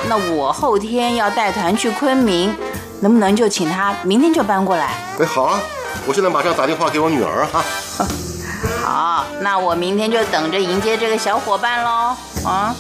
[0.09, 2.55] 那我后天要带团去昆明，
[3.00, 4.94] 能不能就请她明天就搬过来？
[5.20, 5.61] 哎，好啊，
[6.07, 7.64] 我现在马上打电话给我女儿哈。
[8.85, 12.16] 好，那我明天就等着迎接这个小伙伴喽。
[12.44, 12.74] 啊。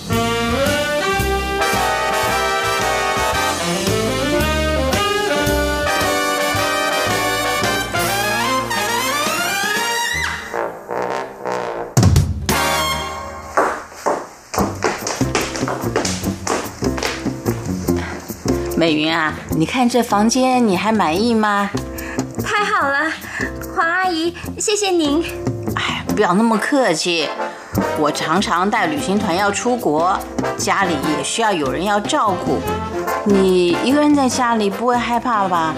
[18.76, 21.70] 美云啊，你看这房间你还满意吗？
[22.60, 23.10] 太好了，
[23.74, 25.24] 黄阿姨，谢谢您。
[25.76, 27.26] 哎，不要那么客气。
[27.98, 30.14] 我常常带旅行团要出国，
[30.58, 32.58] 家里也需要有人要照顾。
[33.24, 35.74] 你一个人在家里不会害怕吧？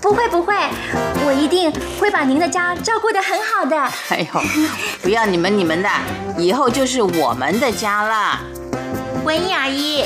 [0.00, 0.54] 不会不会，
[1.26, 3.76] 我一定会把您的家照顾得很好的。
[4.10, 4.40] 哎呦，
[5.02, 5.88] 不要你们你们的，
[6.38, 8.38] 以后就是我们的家了。
[9.24, 10.04] 文英阿姨。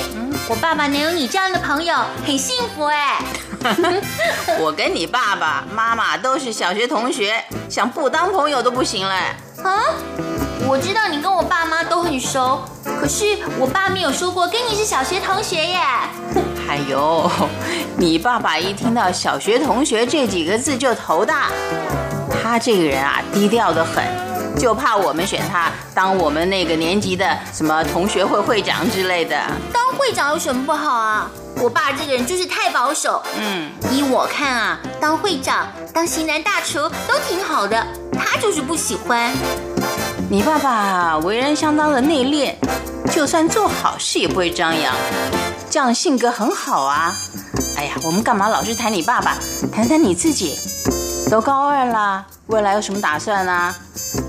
[0.49, 1.94] 我爸爸能有你这样的朋友，
[2.25, 3.18] 很幸福哎。
[4.61, 9.14] 我跟你爸爸妈妈都是小学同学，想不当朋友都不行嘞。
[9.62, 9.83] 啊？
[10.66, 12.61] 我知道你跟我爸妈都很熟，
[13.01, 15.79] 可是我爸没有说过跟你是小学同学耶。
[16.68, 17.31] 哎呦，
[17.97, 21.49] 你爸爸一听到小学同学这几个字就头大。
[22.42, 24.05] 他这个人啊，低调的很，
[24.59, 29.40] 就怕我们选他当我们那个年级的什么同学会会长之类的。
[29.73, 31.31] 当会长有什么不好啊？
[31.61, 33.23] 我爸这个人就是太保守。
[33.38, 39.33] 嗯，依我看啊，当会长、当型男大厨都挺好的，他就是不喜欢。
[40.29, 42.55] 你爸爸为人相当的内敛，
[43.12, 44.94] 就算做好事也不会张扬，
[45.71, 47.14] 这样性格很好啊。
[47.77, 49.38] 哎呀，我们干嘛老是谈你爸爸？
[49.73, 50.57] 谈谈你自己。
[51.31, 53.75] 都高二了，未来有什么打算呢？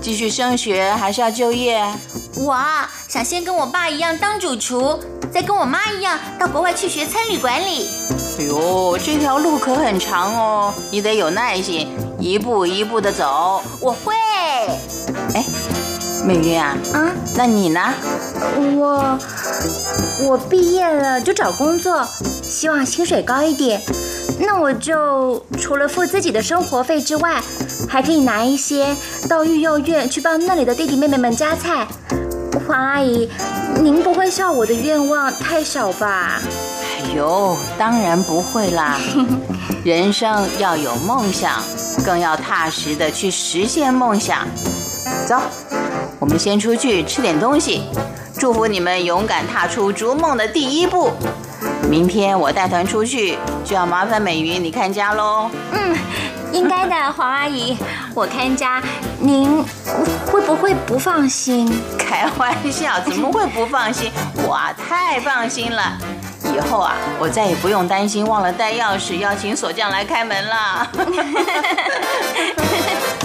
[0.02, 1.82] 继续升学还是要就业？
[2.36, 4.98] 我啊，想先跟我爸一样当主厨。
[5.32, 7.88] 再跟我妈一样到国外去学餐旅管理。
[8.38, 13.62] 哎呦，这条路可很长哦，你得有耐心，一步一步的走。
[13.80, 14.12] 我会。
[15.34, 15.44] 哎，
[16.26, 17.80] 美云啊，啊，那你呢？
[18.56, 19.18] 我
[20.22, 22.04] 我毕业了就找工作，
[22.42, 23.80] 希望薪水高一点。
[24.40, 27.40] 那我就除了付自己的生活费之外，
[27.88, 28.96] 还可以拿一些
[29.28, 31.86] 到育幼院去帮那里的弟弟妹妹们夹菜。
[32.66, 33.28] 黄阿姨。
[33.80, 36.40] 您不会笑我的愿望太少吧？
[36.82, 38.98] 哎呦，当然不会啦！
[39.84, 41.62] 人生要有梦想，
[42.04, 44.46] 更要踏实的去实现梦想。
[45.24, 45.40] 走，
[46.18, 47.84] 我们先出去吃点东西，
[48.38, 51.10] 祝福你们勇敢踏出逐梦的第一步。
[51.88, 55.50] 明天我带团出去，就要麻烦美云你看家喽。
[55.72, 55.96] 嗯，
[56.52, 57.76] 应该的，黄阿姨，
[58.14, 58.82] 我看家，
[59.18, 59.64] 您
[60.26, 61.70] 会不会不放心？
[61.98, 64.10] 开玩笑，怎么会不放心？
[64.46, 65.98] 我啊太放心了。
[66.52, 70.90] 以后啊，我再也不用担心忘了带钥匙，要请锁匠来开门了。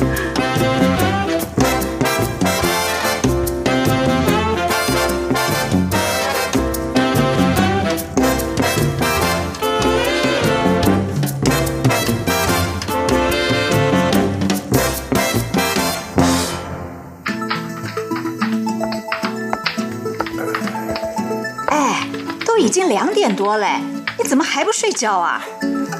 [22.87, 23.79] 两点多嘞，
[24.17, 25.43] 你怎么还不睡觉啊？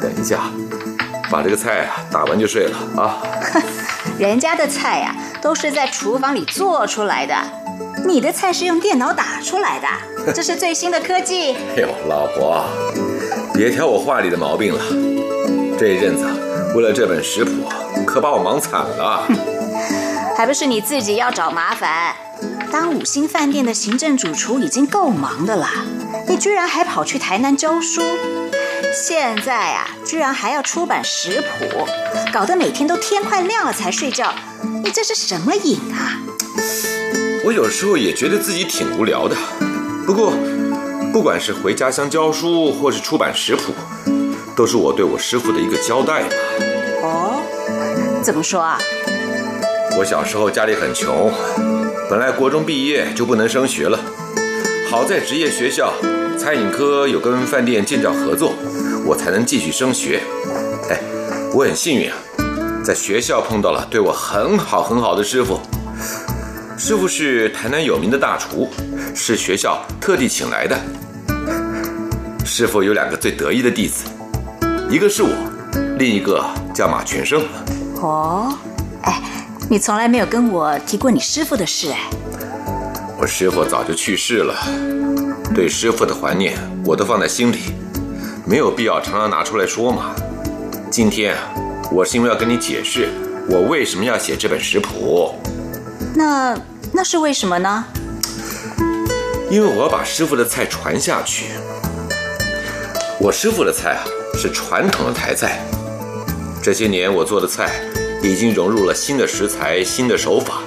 [0.01, 0.39] 等一下，
[1.29, 3.17] 把这个菜啊打完就睡了啊。
[4.19, 7.35] 人家的菜呀、都是在厨房里做出来的，
[8.07, 9.87] 你的菜是用电脑打出来的，
[10.33, 11.53] 这是最新的科技。
[11.75, 12.63] 哎呦，老婆，
[13.53, 14.81] 别挑我话里的毛病了。
[15.77, 16.25] 这一阵子
[16.75, 17.51] 为了这本食谱，
[18.05, 19.27] 可把我忙惨了。
[20.37, 22.13] 还不是你自己要找麻烦？
[22.71, 25.67] 当五星饭店的行政主厨已经够忙的了，
[26.27, 28.01] 你居然还跑去台南教书，
[28.93, 31.87] 现在啊，居然还要出版食谱，
[32.33, 34.33] 搞得每天都天快亮了才睡觉，
[34.83, 36.17] 你这是什么瘾啊？
[37.45, 39.35] 我有时候也觉得自己挺无聊的。
[40.05, 40.33] 不过，
[41.13, 43.73] 不管是回家乡教书，或是出版食谱，
[44.55, 46.29] 都是我对我师傅的一个交代嘛。
[47.03, 47.41] 哦，
[48.23, 48.79] 怎么说啊？
[49.97, 51.31] 我小时候家里很穷，
[52.09, 53.99] 本来国中毕业就不能升学了，
[54.89, 55.93] 好在职业学校
[56.37, 58.53] 餐饮科有跟饭店建造合作，
[59.05, 60.21] 我才能继续升学。
[60.89, 60.99] 哎，
[61.53, 62.17] 我很幸运啊，
[62.83, 65.59] 在学校碰到了对我很好很好的师傅。
[66.77, 68.69] 师傅是台南有名的大厨，
[69.15, 70.77] 是学校特地请来的。
[72.45, 74.05] 师傅有两个最得意的弟子，
[74.89, 75.29] 一个是我，
[75.97, 77.41] 另一个叫马全生。
[78.01, 78.53] 哦，
[79.03, 79.21] 哎，
[79.69, 81.99] 你从来没有跟我提过你师傅的事哎。
[83.17, 84.53] 我师傅早就去世了，
[85.55, 87.73] 对师傅的怀念我都放在心里，
[88.45, 90.13] 没有必要常常拿出来说嘛。
[90.91, 91.39] 今天啊，
[91.89, 93.07] 我是因为要跟你解释
[93.49, 95.33] 我为什么要写这本食谱，
[96.13, 96.59] 那
[96.91, 97.85] 那是为什么呢？
[99.49, 101.45] 因为我要把师傅的菜传下去。
[103.17, 104.03] 我师傅的菜啊
[104.37, 105.65] 是传统的台菜，
[106.61, 107.79] 这些年我做的菜
[108.21, 110.59] 已经融入了新的食材、新的手法，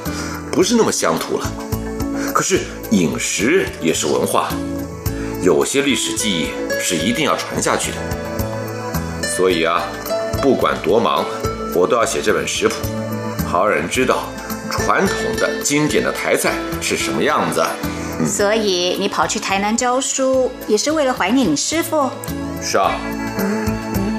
[0.51, 1.53] 不是那么乡土了。
[2.35, 4.49] 可是饮食也是文化，
[5.49, 7.97] 有些历史记忆是一定要传下去的。
[9.23, 9.83] 所以啊，
[10.43, 11.25] 不管多忙，
[11.75, 12.75] 我都要写这本食谱，
[13.47, 14.29] 好让人知道
[14.71, 17.65] 传统的经典的台菜是什么样子。
[18.27, 22.11] 所以你跑去台南教书，也是为了怀念你师傅。
[22.61, 22.93] 是啊，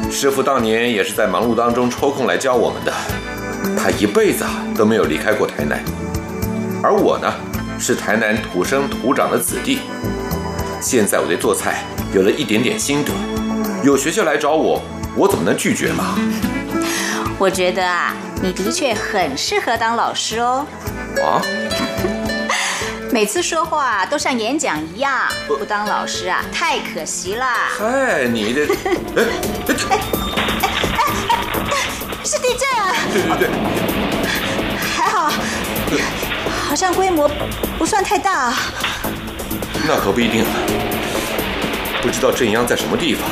[0.10, 2.92] 师傅当年也是在忙碌当中抽空来教我们的，
[3.78, 5.80] 他一辈子啊都没有离开过台南。
[6.82, 7.32] 而我呢，
[7.78, 9.78] 是台南土生土长的子弟，
[10.82, 13.12] 现在我对做菜有了一点点心得，
[13.84, 14.82] 有学校来找我，
[15.16, 16.16] 我怎么能拒绝嘛？
[17.38, 20.66] 我觉得啊，你的确很适合当老师哦。
[21.22, 21.42] 啊，
[23.12, 27.70] 每次说话都像演讲一样，不当老师啊，太可惜啦。
[27.78, 28.66] 嗨，你这，
[29.16, 29.24] 哎，
[32.24, 32.96] 是地震啊！
[33.12, 33.50] 对对对，
[34.96, 35.32] 还好，
[36.68, 37.30] 好像规模
[37.78, 38.54] 不算太大。
[39.92, 40.52] 那可不一定啊，
[42.00, 43.28] 不知道镇央在什么地方。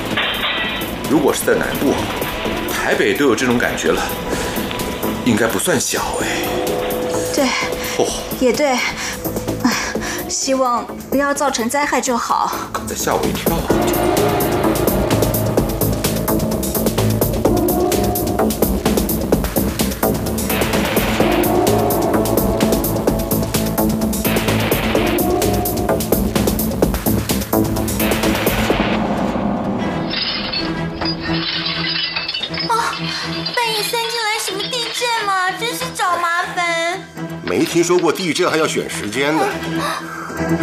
[1.08, 1.93] 如果是在南部，
[2.74, 4.02] 台北都有这种感觉了，
[5.24, 6.26] 应该不算小哎。
[7.36, 7.46] 对，
[8.00, 8.08] 哦，
[8.39, 8.70] 也对。
[8.70, 9.72] 唉
[10.28, 12.52] 希望不要造成灾害就好。
[12.74, 14.27] 刚才吓我一跳。
[37.78, 39.46] 听说过地震还要选时间的。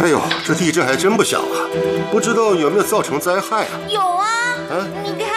[0.03, 1.63] 哎呦，这地震还真不小啊！
[2.11, 3.79] 不知道有没有造成灾害啊？
[3.87, 4.27] 有啊，
[4.69, 5.31] 啊你看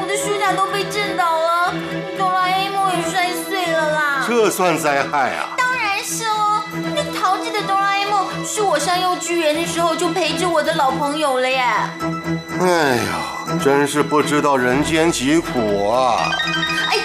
[0.00, 1.74] 我的书架都被震倒了，
[2.16, 4.24] 哆啦 A 梦也摔碎了啦。
[4.26, 5.50] 这算灾害啊？
[5.58, 6.62] 当然是喽，
[6.96, 11.60] 那淘气的哆啦 A 梦是我上幼稚园的时候就陪着我的老朋友了耶。
[12.60, 16.30] 哎呦，真是不知道人间疾苦啊！
[16.88, 16.96] 哎，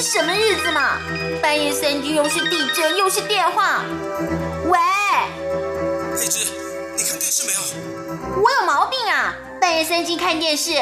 [0.00, 0.98] 是什么日子嘛？
[1.42, 3.84] 半夜三更又是地震又是电话，
[4.64, 4.78] 喂，
[6.16, 6.38] 佩芝，
[6.96, 7.60] 你看电视没有？
[8.40, 9.36] 我有毛病啊！
[9.60, 10.72] 半夜三更看电视，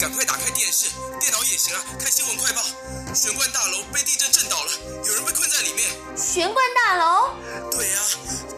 [0.00, 0.88] 赶快打开电视，
[1.20, 2.62] 电脑也行啊，看新闻快报。
[3.14, 4.70] 玄关大楼被地震震倒了，
[5.04, 5.86] 有人被困在里面。
[6.16, 7.28] 玄关大楼，
[7.70, 8.00] 对啊，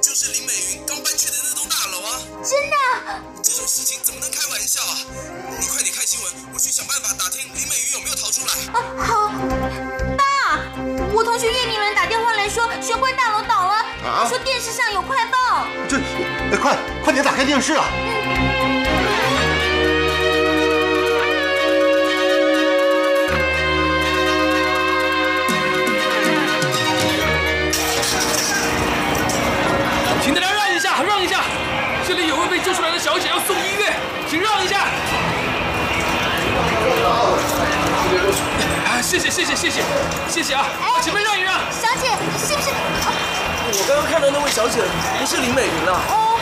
[0.01, 2.23] 就是林美云刚搬去的那栋大楼啊。
[2.45, 3.36] 真的？
[3.67, 4.95] 事情怎么能开玩笑啊？
[5.59, 8.53] 你快点看新闻，我去想办法打听林美云有没有逃出来。
[8.73, 9.29] 啊，好。
[10.17, 10.25] 爸，
[11.13, 13.75] 我同学叶明伦打电话来说玄关大楼倒了，
[14.09, 15.67] 啊说电视上有快报。
[15.89, 15.97] 这，
[16.53, 17.85] 哎，快快点打开电视啊！
[30.23, 30.56] 请大家让一下，让一下，
[32.07, 33.93] 这里有位被救出来的小姐要送医院，
[34.31, 34.79] 请让一下。
[38.87, 39.83] 啊，谢谢谢谢谢谢
[40.29, 40.65] 谢谢啊！
[41.03, 41.59] 前面让一让。
[41.69, 42.71] 小姐，是不是？
[42.71, 44.79] 我刚刚看到那位小姐
[45.19, 45.99] 不是林美云啊。
[46.07, 46.39] 哦，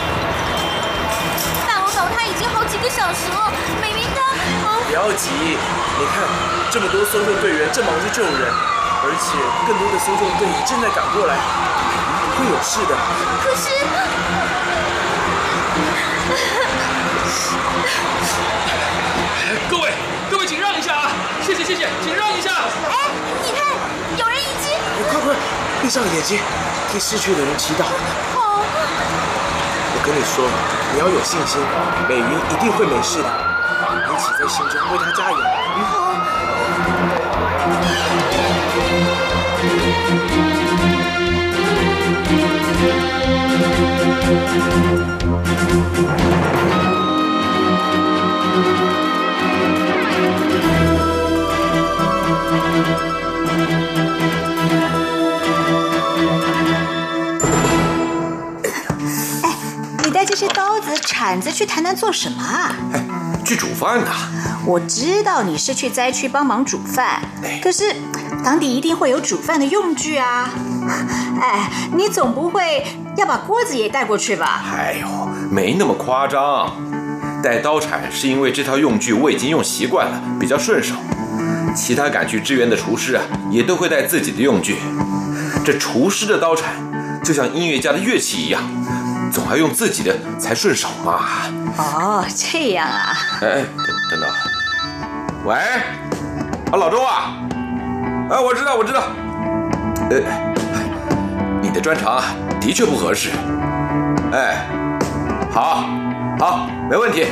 [1.67, 3.51] 大楼倒塌已经好几个小时了，
[3.81, 4.21] 美云她……
[4.69, 6.29] 哦，不要急，你看
[6.71, 8.53] 这么多搜救队员正忙着救人，
[9.01, 11.41] 而且更多的搜救队正在赶过来，
[12.37, 12.93] 不会有事的。
[13.41, 14.44] 可是。
[19.69, 19.93] 各位，
[20.31, 21.11] 各位，请让一下啊！
[21.43, 22.51] 谢谢，谢谢，请让一下。
[22.89, 22.97] 哎，
[23.45, 23.65] 你看，
[24.19, 24.73] 有人已经……
[25.11, 25.35] 快快，
[25.83, 26.39] 闭上眼睛，
[26.91, 27.85] 替逝去的人祈祷。
[28.35, 28.63] 好。
[29.97, 30.45] 我跟你说，
[30.93, 31.61] 你要有信心，
[32.09, 33.29] 美云一定会没事的。
[34.13, 35.39] 一起在心中为她加油。
[35.85, 36.15] 好。
[61.25, 62.77] 铲子去台南做什么啊？
[63.47, 64.11] 去煮饭呐。
[64.67, 67.23] 我知道你是去灾区帮忙煮饭，
[67.63, 67.95] 可是
[68.45, 70.51] 当地一定会有煮饭的用具啊。
[71.41, 74.65] 哎，你总不会要把锅子也带过去吧？
[74.77, 75.09] 哎呦，
[75.51, 76.71] 没那么夸张。
[77.43, 80.95] 带刀铲是因为这套用具我已经用习惯了，比较顺手。
[81.75, 84.77] 其他赶去支援的厨师啊，也都会带自己的用具。
[85.65, 86.75] 这厨师的刀铲
[87.25, 88.94] 就像音乐家的乐器一样，总
[89.55, 91.21] 要用自己的才顺手嘛。
[91.77, 93.17] 哦，这样啊。
[93.41, 93.65] 哎哎，
[94.11, 94.29] 等等。
[95.45, 97.37] 喂，啊，老周啊，
[98.31, 99.05] 哎，我知道，我知道。
[100.11, 100.21] 呃，
[101.63, 102.21] 你的专长
[102.61, 103.31] 的确不合适。
[104.33, 104.67] 哎，
[105.53, 105.89] 好，
[106.41, 107.27] 好，没问题，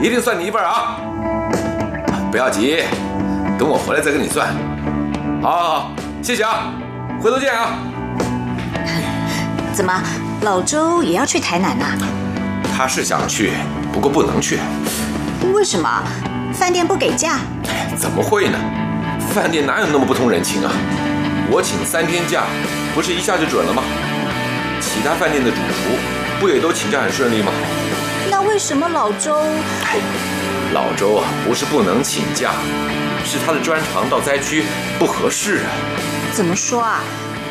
[0.00, 0.96] 一定算你一份啊。
[2.32, 2.82] 不要急，
[3.56, 4.48] 等我回来再跟你算。
[5.40, 5.92] 好，好，好，
[6.22, 6.72] 谢谢啊，
[7.22, 7.68] 回头见啊。
[9.72, 9.92] 怎么，
[10.42, 11.86] 老周也要去台南呐、
[12.76, 13.52] 他是想去，
[13.92, 14.58] 不过不能去。
[15.52, 16.02] 为什么？
[16.52, 17.38] 饭店不给假？
[17.96, 18.58] 怎么会呢？
[19.32, 20.72] 饭店哪有那么不通人情啊？
[21.48, 22.42] 我请三天假，
[22.92, 23.84] 不是一下就准了吗？
[24.80, 25.96] 其他饭店的主厨
[26.40, 27.52] 不也都请假很顺利吗？
[28.28, 29.36] 那为什么老周？
[30.74, 32.50] 老周啊，不是不能请假，
[33.24, 34.64] 是他的专长到灾区
[34.98, 35.70] 不合适啊。
[36.32, 37.00] 怎么说啊？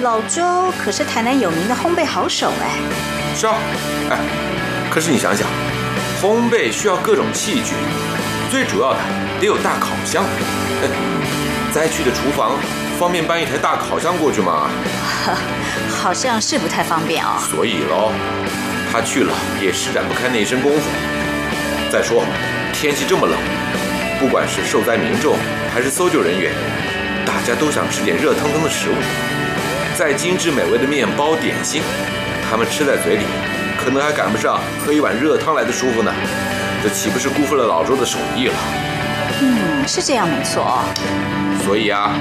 [0.01, 2.79] 老周可是台南有名的烘焙好手哎。
[3.35, 3.55] 是啊，
[4.09, 4.17] 哎，
[4.89, 5.47] 可是你想想，
[6.19, 7.75] 烘焙需要各种器具，
[8.49, 8.99] 最主要的
[9.39, 10.23] 得有大烤箱。
[10.81, 10.89] 哎，
[11.71, 12.57] 灾区的厨房
[12.99, 14.69] 方便搬一台大烤箱过去吗？
[16.01, 17.37] 好像是不太方便哦。
[17.39, 18.11] 所以喽，
[18.91, 19.31] 他去了
[19.61, 20.89] 也施展不开那身功夫。
[21.91, 22.23] 再说，
[22.73, 23.37] 天气这么冷，
[24.19, 25.37] 不管是受灾民众
[25.71, 26.51] 还是搜救人员，
[27.23, 28.93] 大家都想吃点热腾腾的食物。
[29.97, 31.81] 再精致美味的面包点心，
[32.49, 33.23] 他们吃在嘴里，
[33.83, 36.11] 可能还赶不上喝一碗热汤来的舒服呢。
[36.81, 38.53] 这岂不是辜负了老周的手艺了？
[39.41, 40.83] 嗯，是这样没错。
[41.63, 42.15] 所以啊，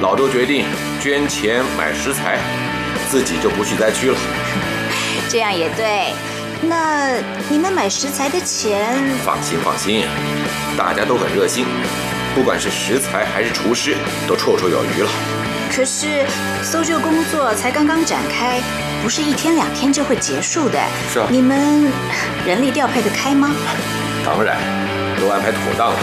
[0.00, 0.64] 老周决定
[1.00, 2.38] 捐钱买食材，
[3.10, 4.16] 自己就不去灾区了。
[5.28, 6.14] 这样也对。
[6.62, 7.16] 那
[7.48, 8.94] 你们买食材的钱？
[9.24, 10.04] 放心放心，
[10.78, 11.66] 大家都很热心，
[12.34, 13.96] 不管是食材还是厨师，
[14.26, 15.10] 都绰绰有余了。
[15.72, 16.26] 可是
[16.62, 18.60] 搜救工作才刚刚展开，
[19.02, 20.78] 不是一天两天就会结束的。
[21.12, 21.28] 是啊。
[21.30, 21.90] 你们
[22.44, 23.54] 人力调配得开吗？
[24.26, 24.58] 当然，
[25.20, 25.98] 都安排妥当了。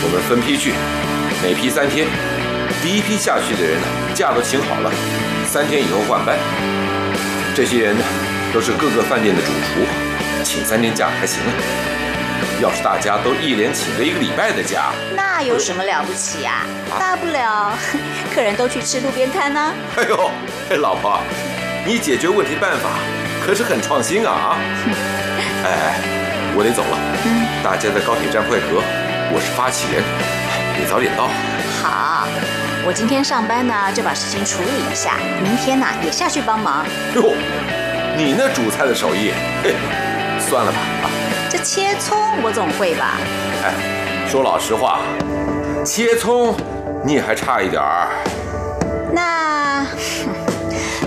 [0.00, 0.72] 我们分批去，
[1.42, 2.06] 每批三天。
[2.80, 4.92] 第一批下去的人呢，假都请好了，
[5.44, 6.38] 三天以后换班。
[7.56, 8.04] 这些人呢，
[8.54, 9.82] 都是各个饭店的主厨，
[10.44, 11.50] 请三天假还行啊。
[12.60, 16.98] 要是大家都一连请了一个礼拜的假，那有什么了不起呀、啊？
[16.98, 17.72] 大不了
[18.34, 19.72] 客人都去吃路边摊呢。
[19.96, 20.30] 哎呦，
[20.78, 21.20] 老婆，
[21.86, 22.98] 你解决问题办法
[23.44, 24.58] 可是很创新啊！
[25.64, 25.94] 哎哎，
[26.56, 26.98] 我得走了，
[27.62, 28.82] 大家在高铁站会合，
[29.32, 30.02] 我是发起人，
[30.78, 31.28] 你早点到。
[31.80, 32.26] 好，
[32.84, 36.84] 我今天上班呢，就把事情处理一下，明天呢也下去帮忙。
[37.14, 37.34] 哟，
[38.16, 39.32] 你那煮菜的手艺，
[39.62, 39.74] 嘿，
[40.40, 41.06] 算了吧啊。
[41.58, 43.18] 这切葱我总会吧？
[43.64, 43.74] 哎，
[44.28, 45.00] 说老实话，
[45.84, 46.54] 切葱
[47.04, 48.08] 你还差一点儿。
[49.12, 49.84] 那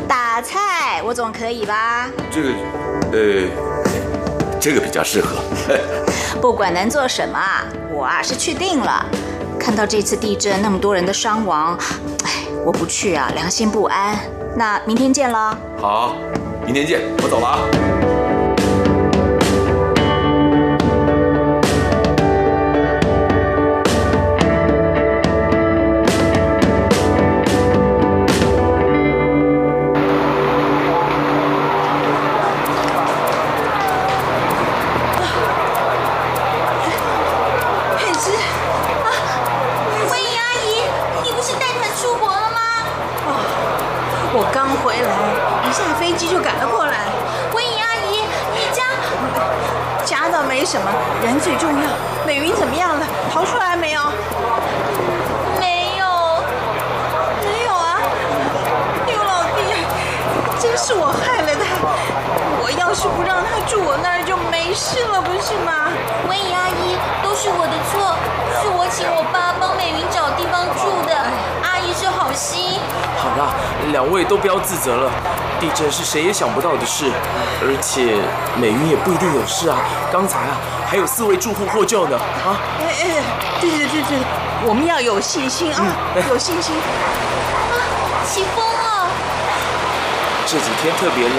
[0.10, 2.10] 打菜我总可以吧？
[2.30, 2.50] 这个，
[3.14, 3.48] 呃，
[4.60, 5.38] 这个比较适合。
[6.42, 7.40] 不管能做什么，
[7.90, 9.06] 我啊是去定了。
[9.58, 11.78] 看到这次地震那么多人的伤亡，
[12.26, 12.32] 哎，
[12.66, 14.20] 我不去啊，良心不安。
[14.58, 15.58] 那明天见了。
[15.80, 16.18] 好，
[16.66, 18.01] 明天见，我走了啊。
[63.52, 65.92] 他住我那儿，就没事了，不是吗？
[66.28, 68.16] 温怡阿姨，都是我的错，
[68.64, 71.12] 是我请我爸帮美云找地方住的。
[71.62, 72.80] 阿姨是好心。
[73.20, 73.54] 好了，
[73.92, 75.12] 两位都不要自责了，
[75.60, 77.12] 地震是谁也想不到的事，
[77.62, 78.24] 而且
[78.56, 79.78] 美云也不一定有事啊。
[80.12, 80.56] 刚才啊，
[80.88, 82.56] 还有四位住户获救呢啊！
[82.80, 83.24] 哎哎，
[83.60, 84.18] 对对对对，
[84.66, 85.84] 我们要有信心啊，
[86.30, 86.74] 有信心。
[86.74, 87.20] 啊
[88.32, 89.10] 起风了，
[90.46, 91.36] 这几天特别冷，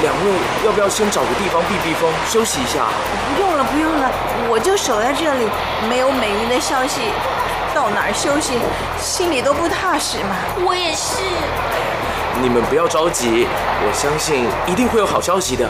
[0.00, 0.30] 两位
[0.64, 2.86] 要不要先找个地方避避风，休息一下？
[3.34, 4.10] 不用了，不用了，
[4.48, 5.48] 我就守在这里，
[5.88, 7.00] 没有美云的消息，
[7.74, 8.60] 到哪儿休息，
[9.00, 10.36] 心里都不踏实嘛。
[10.64, 11.16] 我也是。
[12.40, 13.48] 你们不要着急，
[13.82, 15.68] 我相信一定会有好消息的。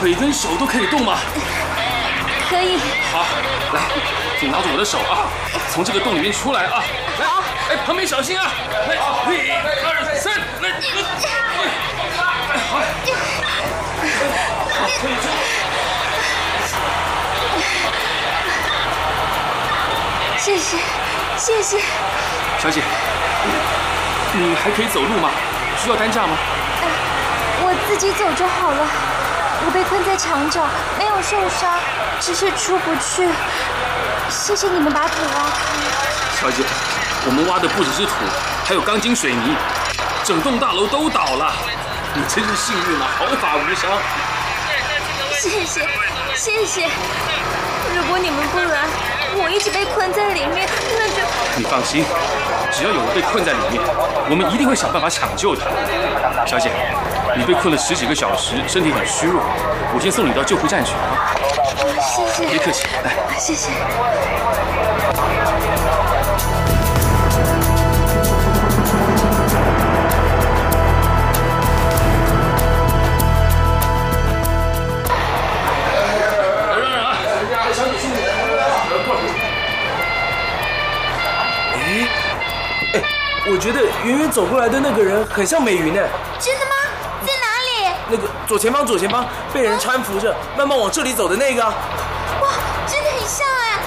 [0.00, 1.18] 腿跟手都可以动吗？
[2.48, 2.78] 可以，
[3.12, 3.26] 好，
[3.74, 3.80] 来，
[4.38, 5.26] 请拿着我的手啊，
[5.72, 6.84] 从这个洞里面出来啊。
[7.18, 7.26] 来，
[7.70, 8.46] 哎，旁边小心啊！
[8.88, 9.50] 来，一、
[9.82, 10.72] 二、三，来，哎，
[12.70, 12.78] 好，
[15.00, 15.26] 可以出。
[20.38, 20.78] 谢谢，
[21.36, 21.80] 谢谢。
[22.60, 22.82] 小姐，
[24.32, 25.28] 你还可以走路吗？
[25.82, 26.36] 需要担架吗？
[27.60, 28.86] 我自己走就好了。
[29.68, 30.64] 我被困在墙角，
[30.98, 31.76] 没有受伤，
[32.18, 33.28] 只是出不去。
[34.30, 35.60] 谢谢你们把土挖开。
[36.40, 36.62] 小姐，
[37.26, 38.12] 我们挖的不只是土，
[38.64, 39.54] 还有钢筋水泥，
[40.24, 41.52] 整栋大楼都倒了。
[42.14, 43.90] 你真是幸运啊，毫发无伤。
[45.38, 45.86] 谢谢，
[46.34, 46.88] 谢谢。
[47.94, 48.88] 如果你们不来，
[49.36, 50.66] 我一直被困在里面，
[50.96, 51.16] 那就……
[51.58, 52.06] 你放心，
[52.72, 53.82] 只要有人被困在里面，
[54.30, 55.60] 我们一定会想办法抢救的。
[56.46, 56.70] 小姐，
[57.36, 59.42] 你被困了十几个小时，身体很虚弱，
[59.94, 60.94] 我先送你到救护站去。
[62.00, 62.46] 谢谢。
[62.48, 63.12] 别客气，来。
[63.38, 63.70] 谢谢。
[76.70, 77.06] 让让啊！
[77.72, 78.62] 小姐辛苦了。
[79.06, 79.20] 过来。
[81.74, 81.78] 哎，
[82.94, 82.96] 哎，
[83.50, 86.00] 我觉得远远走过来的那个人很像美云呢。
[86.00, 86.06] 真的吗？
[86.40, 86.56] 在哪里？
[86.56, 86.57] 那个
[88.48, 91.62] 左前方，左前方被人搀扶着，慢慢往这里走的那个。
[91.62, 92.48] 哇，
[92.86, 93.78] 真的很像哎！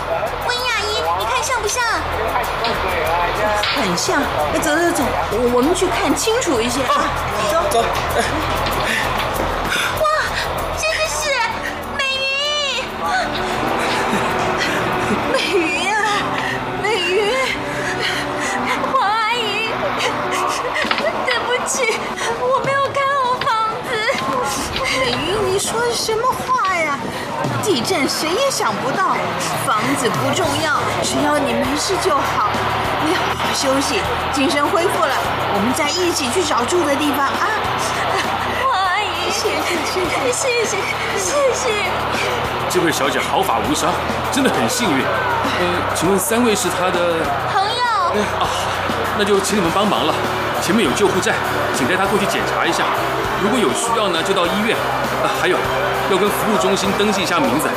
[0.48, 1.84] 温雅一，你看像不像？
[3.76, 4.22] 很像。
[4.54, 7.10] 哎，走走走，我我们去看清楚一些啊。
[7.52, 7.84] 走走。
[28.08, 29.16] 谁也想不到，
[29.66, 30.74] 房子不重要，
[31.04, 32.50] 只要你没事就好。
[33.06, 34.00] 你好好休息，
[34.32, 35.14] 精神恢复了，
[35.56, 37.48] 我们再一起去找住的地方啊！
[38.64, 39.76] 黄阿姨，谢谢。
[39.86, 40.78] 谢谢谢谢
[41.18, 41.70] 谢谢。
[42.70, 43.92] 这位小姐毫发无伤，
[44.32, 45.04] 真的很幸运。
[45.04, 47.26] 呃，请问三位是她的？
[47.52, 48.48] 朋友，啊，
[49.18, 50.14] 那就请你们帮忙了。
[50.62, 51.36] 前面有救护站，
[51.76, 52.86] 请带他过去检查一下。
[53.42, 54.78] 如果有需要呢，就到医院。
[55.24, 55.58] 啊，还有，
[56.10, 57.68] 要跟服务中心登记一下名字，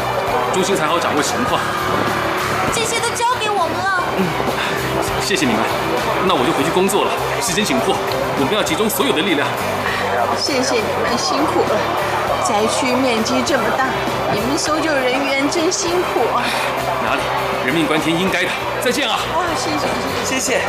[0.53, 1.61] 中心才好掌握情况。
[2.75, 4.03] 这些都交给我们了。
[4.19, 4.25] 嗯
[5.21, 5.61] 谢谢你们，
[6.27, 7.11] 那我就回去工作了。
[7.41, 7.97] 时间紧迫，
[8.39, 9.49] 我们要集中所有的力量。
[10.37, 11.77] 谢谢你们辛苦了，
[12.45, 13.87] 灾区面积这么大，
[14.33, 16.45] 你们搜救人员真辛苦啊！
[17.05, 17.23] 哪里，
[17.65, 18.51] 人命关天，应该的。
[18.81, 19.19] 再见啊！
[19.35, 20.61] 哇，谢谢谢谢。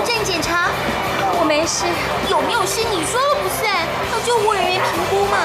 [0.00, 0.68] 美云，走，我们赶快去救护站检查。
[1.38, 1.84] 我没事。
[2.28, 3.70] 有没有事你说了不算，
[4.12, 5.36] 要救护人员评估嘛。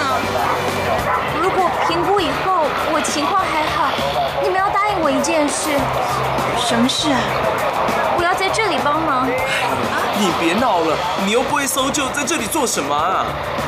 [1.41, 3.91] 如果评估以后我情况还好，
[4.43, 5.72] 你们要答应我一件事。
[6.58, 7.20] 什么事啊？
[8.18, 9.28] 我要在这里帮忙。
[10.18, 10.95] 你别闹了，
[11.26, 13.26] 你又不会搜救，在这里做什么啊？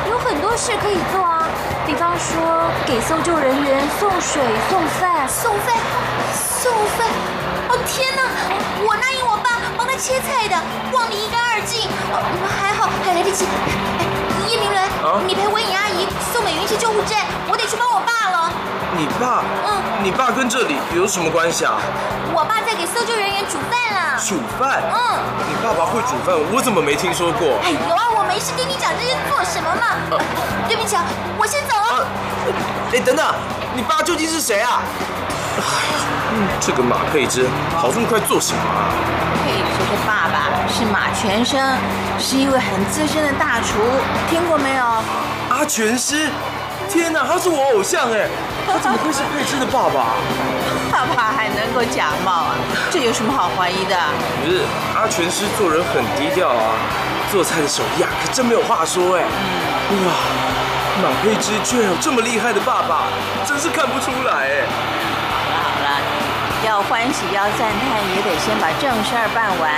[0.10, 1.44] 有很多事可以做啊，
[1.86, 5.76] 比方说给搜救人员送水、送饭、送饭，
[6.32, 7.08] 送饭。
[7.70, 8.24] 哦天哪，
[8.88, 9.27] 我答应我爸帮他
[9.98, 10.56] 切菜的，
[10.94, 11.90] 忘得一干二净。
[12.14, 13.46] 哦，还好还来得及。
[13.46, 14.06] 哎，
[14.48, 18.52] 叶明伦，你陪文颖阿姨送美云去救护站，我得去帮我爸了。
[18.96, 19.44] 你爸？
[19.66, 21.82] 嗯，你爸跟这里有什么关系啊？
[22.34, 24.22] 我爸在给搜救人员煮饭啦。
[24.22, 24.84] 煮饭？
[24.94, 24.98] 嗯，
[25.50, 27.58] 你爸爸会煮饭，我怎么没听说过？
[27.66, 29.98] 哎，有啊，我没事跟你讲这些做什么嘛？
[30.70, 31.04] 对不起啊，
[31.38, 32.06] 我先走了。
[32.94, 33.26] 哎，等等，
[33.76, 34.82] 你爸究竟是谁啊？
[35.58, 35.98] 哎呀，
[36.62, 38.94] 这个马佩芝跑这么快做什么啊？
[39.88, 41.60] 佩芝的爸爸是马全生，
[42.20, 43.80] 是一位很资深的大厨，
[44.30, 44.84] 听过没有？
[45.50, 46.30] 阿全师，
[46.90, 48.28] 天哪，他是我偶像哎，
[48.68, 50.16] 他怎么会是佩芝的爸爸？
[50.92, 52.56] 爸爸还能够假冒啊？
[52.92, 53.96] 这有什么好怀疑的？
[54.44, 54.62] 不是，
[54.96, 56.76] 阿全师做人很低调啊，
[57.32, 59.24] 做菜的手艺啊，可真没有话说哎。
[59.24, 60.12] 哇，
[61.02, 63.08] 马佩芝居然有这么厉害的爸爸，
[63.46, 64.68] 真是看不出来哎。
[66.68, 69.72] 要欢喜要赞叹，也得先把正事儿办完。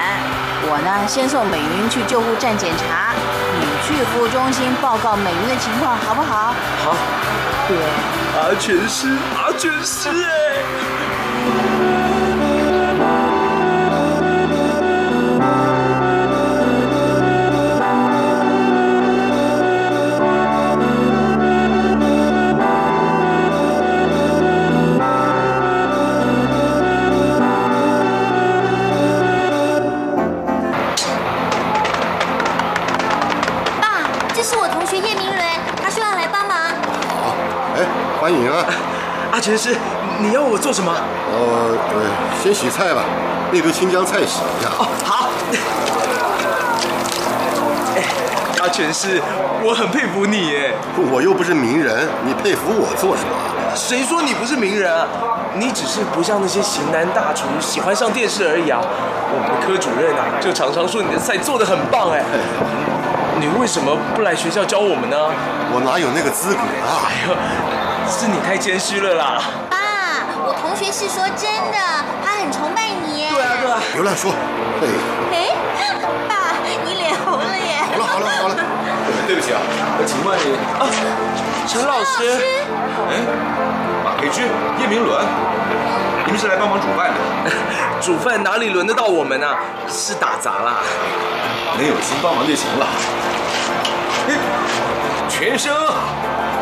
[0.65, 3.13] 我呢，先送美云去救护站检查，
[3.61, 6.55] 你去服务中心报告美云的情况，好不好？
[6.83, 6.95] 好。
[7.67, 7.77] 对
[8.41, 10.88] 阿全师，阿全师哎。
[39.39, 39.73] 阿全师，
[40.19, 40.91] 你要我做什么？
[41.31, 41.39] 呃
[41.95, 42.01] 呃，
[42.43, 43.03] 先洗菜吧，
[43.53, 44.67] 那堆青江菜洗一下。
[44.77, 45.29] 哦，好。
[47.95, 48.03] 哎，
[48.61, 49.21] 阿全师，
[49.63, 50.73] 我很佩服你哎。
[51.09, 53.31] 我又不是名人，你佩服我做什么？
[53.73, 55.07] 谁说你不是名人啊？
[55.55, 58.81] 你只是不像那些型男大厨喜欢上电视而已啊。
[59.31, 62.21] 我们的科主任啊，就常常说你的菜做的很棒哎。
[63.39, 65.15] 你为什么不来学校教我们呢？
[65.71, 67.07] 我哪有那个资格啊？
[67.07, 67.31] 哎呦，
[68.09, 69.41] 是你太谦虚了啦。
[69.69, 69.77] 爸，
[70.43, 71.77] 我同学是说真的，
[72.25, 73.29] 他很崇拜你耶。
[73.31, 73.79] 对啊，对啊。
[73.93, 74.33] 别乱说。
[74.81, 74.87] 哎，
[75.31, 75.93] 哎，
[76.27, 77.85] 爸，你脸红了耶。
[77.91, 78.55] 好了好了好了，
[79.27, 79.61] 对不起啊，
[80.05, 80.89] 请问你啊，
[81.67, 82.41] 陈老师。
[83.09, 83.21] 哎，
[84.03, 84.45] 马培军、
[84.79, 85.23] 叶明伦，
[86.25, 87.51] 你们是来帮忙煮饭的？
[88.01, 89.55] 煮饭哪里轮得到我们啊？
[89.87, 90.77] 是打杂啦。
[91.77, 92.87] 能有心帮忙就行了。
[94.27, 94.33] 嘿，
[95.29, 95.73] 全生，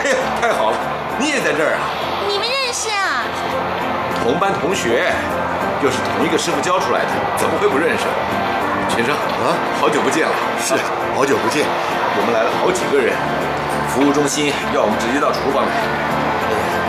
[0.04, 0.78] 嘿，太好了，
[1.20, 1.82] 你也在这儿啊？
[2.30, 3.26] 你们认识啊？
[4.22, 5.09] 同班同学，
[5.82, 8.05] 又是同一个师傅教出来的，怎么会不认识？
[8.88, 10.34] 全生啊，好久不见了。
[10.61, 10.76] 是，
[11.15, 11.65] 好久不见。
[12.20, 13.13] 我们来了好几个人，
[13.89, 15.74] 服务中心要我们直接到厨房来。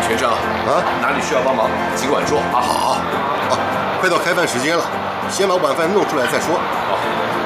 [0.05, 2.61] 全生啊，哪里需要帮忙，尽管说啊。
[2.61, 3.01] 好，
[3.49, 3.57] 啊，
[4.01, 4.85] 快到开饭时间了，
[5.31, 6.61] 先把晚饭弄出来再说。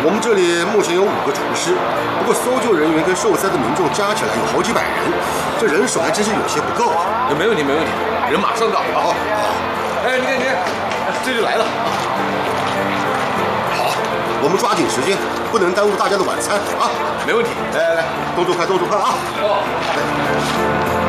[0.02, 1.74] 好，我们这里目前有五个厨师，
[2.18, 4.90] 不过搜救人员跟受灾的民众加起来有好几百人，
[5.60, 7.30] 这人手还真是有些不够啊。
[7.38, 7.90] 没问题，没问题，
[8.30, 8.80] 人马上到。
[8.94, 9.14] 好，好，
[10.04, 10.56] 哎，你看，你看，
[11.24, 11.64] 这就来了。
[13.78, 13.94] 好，
[14.42, 15.16] 我们抓紧时间，
[15.52, 16.90] 不能耽误大家的晚餐啊。
[17.26, 19.14] 没问题，来来来，动作快，动作快啊！
[19.40, 21.01] 哦。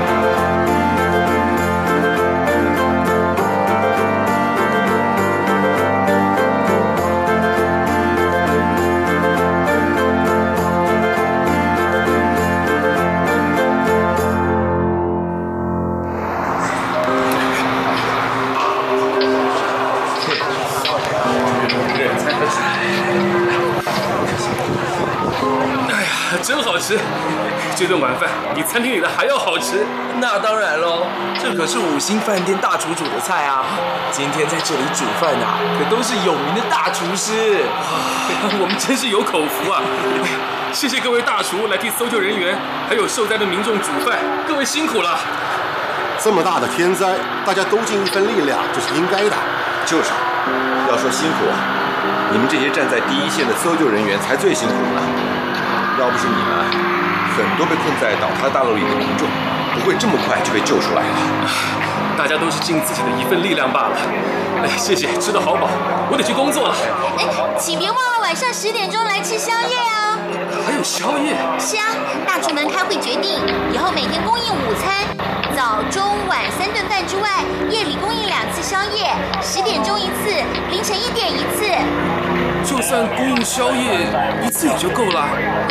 [26.42, 26.98] 真好吃！
[27.76, 29.86] 这顿晚饭比餐厅里的还要好吃。
[30.20, 31.06] 那当然喽，
[31.42, 33.66] 这可是五星饭店大厨煮的菜啊！
[34.12, 37.64] 今天在这里煮饭啊，可都是有名的大厨师。
[38.62, 39.82] 我们真是有口福啊！
[40.72, 42.56] 谢谢各位大厨来替搜救人员
[42.88, 44.18] 还有受灾的民众煮饭，
[44.48, 45.20] 各位辛苦了。
[46.20, 47.16] 这么大的天灾，
[47.46, 49.36] 大家都尽一份力量，这是应该的。
[49.86, 50.12] 就是，
[50.90, 51.46] 要说辛苦，
[52.32, 55.02] 你们这些站在第一线的搜救人员才最辛苦呢。
[56.00, 56.66] 要不是你们，
[57.38, 59.28] 很多被困在倒塌大楼里的民众
[59.74, 61.16] 不会这么快就被救出来了。
[62.18, 63.98] 大家都是尽自己的一份力量罢了。
[64.64, 65.68] 哎，谢谢，吃得好饱，
[66.10, 66.76] 我得去工作了。
[67.18, 67.26] 哎，
[67.60, 70.18] 请别忘了晚上十点钟来吃宵夜哦。
[70.66, 71.36] 还有宵夜？
[71.60, 71.86] 是啊，
[72.26, 73.42] 大厨们开会决定，
[73.72, 75.06] 以后每天供应午餐，
[75.56, 80.30] 早、中、晚三顿饭之外，夜里供应两次宵夜，十点钟一次，
[80.70, 81.66] 凌晨一点一次。
[82.64, 84.08] 就算供应宵夜
[84.42, 85.28] 一次也就够了，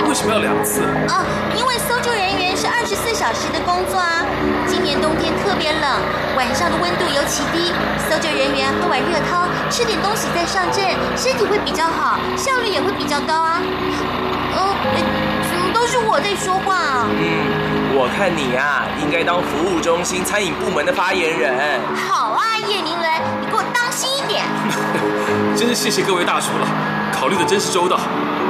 [0.06, 0.82] 为什么要两次？
[1.08, 1.24] 啊，
[1.56, 4.24] 因为搜救人员是二十四小时的工作啊。
[4.66, 5.82] 今年冬天特别冷，
[6.36, 7.72] 晚上的温度尤其低，
[8.08, 10.84] 搜救人员喝碗热汤，吃点东西再上阵，
[11.16, 13.60] 身体会比较好，效率也会比较高啊。
[14.54, 15.00] 哦，呃
[15.50, 17.06] 怎么都是我在说话啊？
[17.08, 21.80] 嗯，我看你啊，应该当服务中心餐饮部门的发言人。
[22.08, 24.44] 好啊，叶明伦，你给我当心一点。
[25.62, 26.66] 真是谢谢各位大厨了，
[27.12, 27.96] 考虑的真是周到。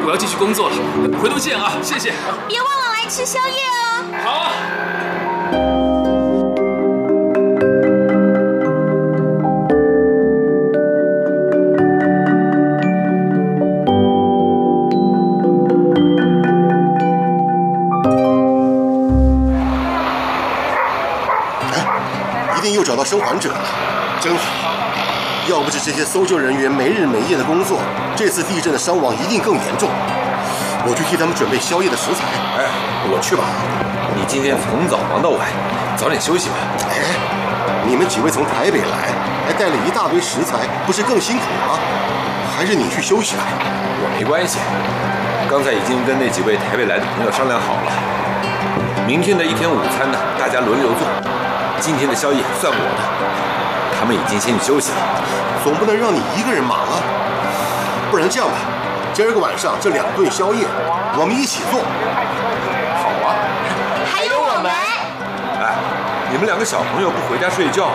[0.03, 0.77] 我要继续工作了，
[1.21, 2.11] 回头见啊，谢谢。
[2.49, 4.05] 别忘了来吃宵夜哦。
[4.25, 4.49] 好啊。
[22.57, 23.61] 一定又找到生还者了，
[24.19, 24.62] 真好。
[25.49, 27.81] 要不是这些搜救人员没日没夜的工作，
[28.15, 29.89] 这次地震的伤亡一定更严重。
[30.87, 32.23] 我去替他们准备宵夜的食材。
[32.59, 32.63] 哎，
[33.11, 33.43] 我去吧。
[34.15, 35.43] 你今天从早忙到晚，
[35.97, 36.55] 早点休息吧。
[36.91, 37.19] 哎，
[37.87, 39.11] 你们几位从台北来，
[39.43, 41.75] 还带了一大堆食材，不是更辛苦吗？
[42.55, 43.43] 还是你去休息吧。
[43.99, 44.63] 我没关系，
[45.51, 47.91] 刚才已经跟那几位台北来的朋友商量好了，
[49.07, 51.03] 明天的一天午餐呢，大家轮流做。
[51.83, 53.03] 今天的宵夜算我的，
[53.99, 55.12] 他们已经先去休息了。
[55.63, 56.99] 总不能让你一个人忙啊。
[58.11, 58.57] 不然这样吧，
[59.15, 60.67] 今儿个晚上这两顿宵夜，
[61.17, 61.81] 我们一起做。
[63.01, 63.35] 好啊。
[64.05, 64.71] 还有我们。
[65.61, 65.75] 哎，
[66.31, 67.91] 你们两个小朋友不回家睡觉，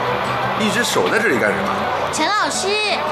[0.59, 1.69] 一直守在这里干什么？
[2.13, 2.67] 陈老师，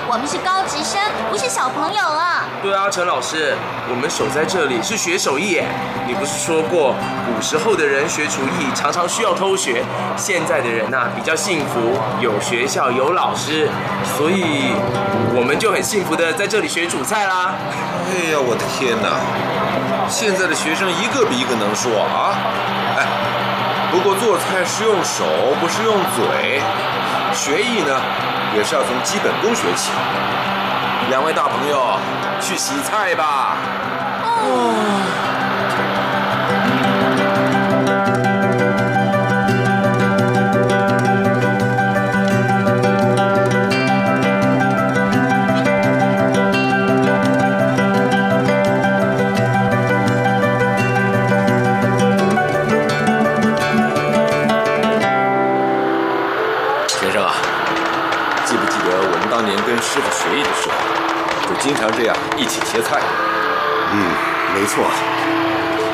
[0.07, 0.99] 我们是高职生，
[1.29, 2.24] 不是小朋友了。
[2.65, 3.53] 对啊，陈老师，
[3.87, 5.63] 我们守在这里是学手艺耶。
[6.07, 9.83] 你不是说过，古时候的人学厨艺常常需要偷学，
[10.17, 13.69] 现在的人呐、比较幸福，有学校有老师，
[14.17, 14.73] 所以
[15.37, 17.53] 我们就很幸福的在这里学煮菜啦。
[18.09, 19.13] 哎呀，我的天哪！
[20.09, 22.33] 现在的学生一个比一个能说啊！
[22.97, 23.05] 哎，
[23.91, 25.21] 不过做菜是用手，
[25.61, 26.59] 不是用嘴。
[27.31, 27.93] 学艺呢，
[28.57, 29.91] 也是要从基本功学起。
[31.11, 31.99] 两位大朋友，
[32.41, 33.57] 去洗菜吧。
[56.87, 57.33] 先生啊，
[58.45, 60.73] 记不记得我们当年跟师傅学艺的时候，
[61.47, 62.99] 就经常这样一起切菜？
[63.93, 63.95] 嗯，
[64.53, 64.83] 没错。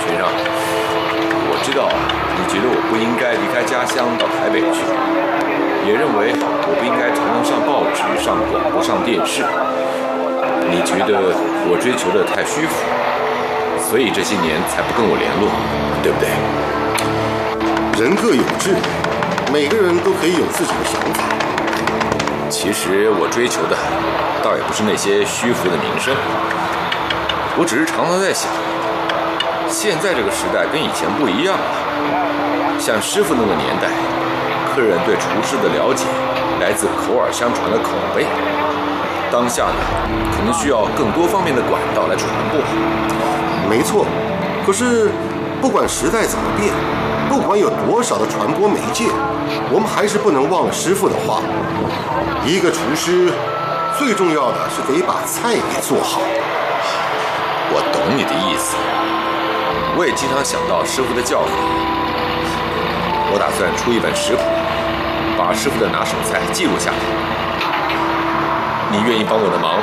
[0.01, 1.87] 先生，我知道
[2.35, 4.81] 你觉得我不应该离开家乡到台北去，
[5.85, 6.33] 也认为
[6.65, 9.45] 我不应该常常上报纸、上广播、上电视。
[10.69, 11.29] 你觉得
[11.69, 12.73] 我追求的太虚浮，
[13.77, 15.45] 所以这些年才不跟我联络，
[16.01, 16.25] 对不对？
[18.01, 18.73] 人各有志，
[19.53, 21.21] 每个人都可以有自己的想法。
[22.51, 23.77] 其实我追求的，
[24.43, 26.13] 倒也不是那些虚浮的名声。
[27.55, 28.51] 我只是常常在想，
[29.71, 31.63] 现在这个时代跟以前不一样了。
[32.77, 33.87] 像师傅那个年代，
[34.67, 36.03] 客人对厨师的了解
[36.59, 38.27] 来自口耳相传的口碑。
[39.31, 39.79] 当下呢，
[40.35, 42.59] 可能需要更多方面的管道来传播。
[43.71, 44.05] 没错，
[44.67, 45.07] 可是
[45.61, 46.75] 不管时代怎么变，
[47.31, 49.05] 不管有多少的传播媒介，
[49.71, 51.39] 我们还是不能忘了师傅的话：
[52.43, 53.31] 一个厨师
[53.97, 56.19] 最重要的是得把菜给做好。
[57.71, 58.75] 我懂你的意思，
[59.95, 61.55] 我也经常想到师傅的教诲。
[63.31, 64.43] 我打算出一本食谱，
[65.39, 66.99] 把师傅的拿手菜记录下来。
[68.91, 69.79] 你愿意帮我的忙，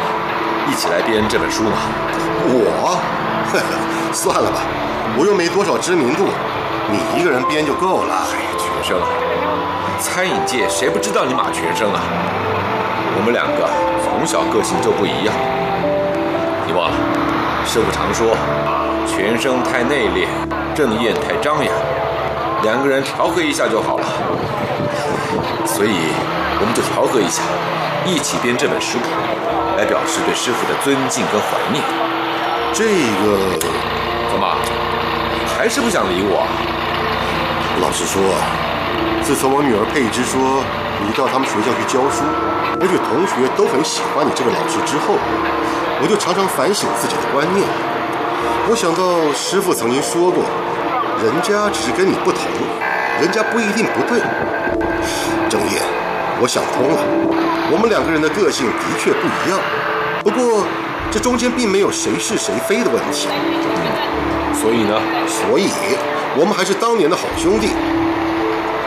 [0.69, 1.81] 一起来编这本书吗？
[2.45, 3.01] 我，
[4.13, 4.61] 算了吧，
[5.17, 6.29] 我又没多少知名度，
[6.91, 8.15] 你一个人编就够了。
[8.33, 9.07] 哎呀，全生啊，
[10.01, 12.01] 餐饮界谁不知道你马全生啊？
[13.17, 13.69] 我们两个
[14.05, 15.35] 从小个性就不一样。
[16.67, 16.97] 你忘了，
[17.67, 18.37] 师傅常说，
[19.07, 20.29] 全生太内敛，
[20.75, 21.75] 郑燕太张扬，
[22.63, 24.07] 两个人调和一下就好了。
[25.67, 25.93] 所以，
[26.61, 27.43] 我们就调和一下，
[28.07, 28.99] 一起编这本书，
[29.77, 31.83] 来表示对师傅的尊敬跟怀念。
[32.73, 32.85] 这
[33.21, 33.59] 个
[34.31, 34.47] 怎么，
[35.57, 36.47] 还是不想理我？
[37.81, 38.21] 老实说，
[39.23, 40.63] 自从我女儿佩芝说
[41.07, 42.27] 你到他们学校去教书，
[42.81, 45.15] 而且同学都很喜欢你这个老师之后，
[46.03, 47.63] 我就常常反省自己的观念。
[48.69, 50.43] 我想到师傅曾经说过，
[51.23, 52.43] 人家只是跟你不同，
[53.23, 54.21] 人家不一定不对。
[55.49, 55.81] 郑业，
[56.43, 56.99] 我想通了，
[57.71, 59.59] 我们两个人的个性的确不一样，
[60.27, 60.67] 不过
[61.11, 63.31] 这中间并没有谁是谁非的问题。
[64.53, 65.71] 所以呢，所以
[66.39, 67.71] 我们还是当年的好兄弟。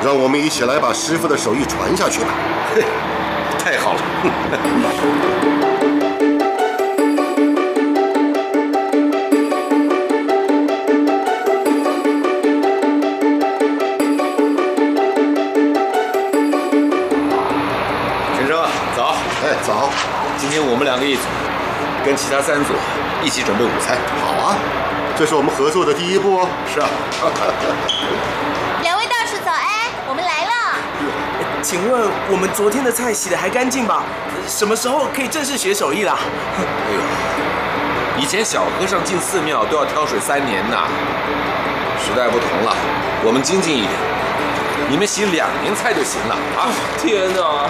[0.02, 2.28] 让我们一起来把师傅的手艺传下去吧。
[2.74, 2.82] 嘿，
[3.60, 4.00] 太好了。
[18.38, 18.64] 陈生，
[18.96, 19.16] 早。
[19.44, 19.90] 哎，早。
[20.38, 21.22] 今天我们两个一组，
[22.06, 22.74] 跟其他三组
[23.22, 23.98] 一起准备午餐。
[24.24, 24.56] 好啊，
[25.18, 26.48] 这是我们合作的第一步哦。
[26.74, 26.88] 是啊。
[28.82, 29.66] 两位大叔早安，
[30.08, 30.52] 我们来了。
[31.62, 34.04] 请问我们昨天的菜洗的还干净吧？
[34.48, 36.18] 什么时候可以正式学手艺啦？
[36.58, 36.64] 哎
[36.96, 37.00] 呦，
[38.24, 40.88] 以前小和尚进寺庙都要挑水三年呐。
[42.04, 42.76] 时代不同了，
[43.24, 43.94] 我们精进一点，
[44.90, 46.66] 你们洗两年菜就行了啊！
[46.98, 47.70] 天哪！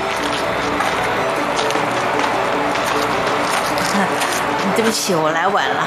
[4.76, 5.84] 对不起，我来晚了，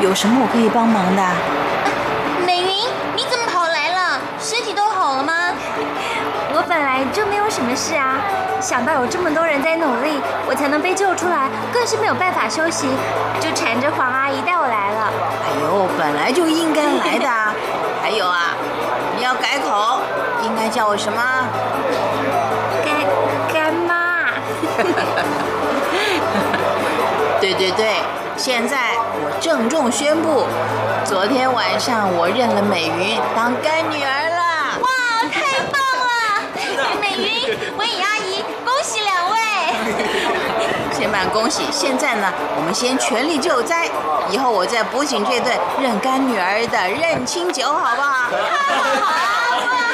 [0.00, 1.22] 有什么我可以帮忙的？
[2.46, 2.68] 美云，
[3.16, 4.20] 你怎么跑来了？
[4.38, 5.32] 身体都好了吗？
[6.52, 8.18] 我本来就没有什么事啊，
[8.60, 12.88] 想到有这么多人在努力，我才能被救出来，更是没有办法休息，
[13.40, 15.12] 就缠着黄阿姨带我来了。
[15.44, 17.54] 哎呦，本来就应该来的啊。
[18.02, 18.54] 还有啊，
[19.16, 20.00] 你要改口，
[20.42, 21.22] 应该叫我什么？
[22.84, 22.94] 干
[23.52, 24.34] 干妈。
[27.40, 27.94] 对对对，
[28.36, 30.44] 现在我郑重宣布，
[31.06, 34.76] 昨天晚上我认了美云当干女儿了。
[34.82, 34.88] 哇，
[35.32, 36.12] 太棒了！
[37.00, 39.38] 美云、文颖阿姨，恭喜两位！
[40.92, 43.88] 先办恭喜，现在呢，我们先全力救灾，
[44.28, 48.28] 以后我再补请这顿认干女儿的认亲酒，好不好？
[49.00, 49.88] 好 啊！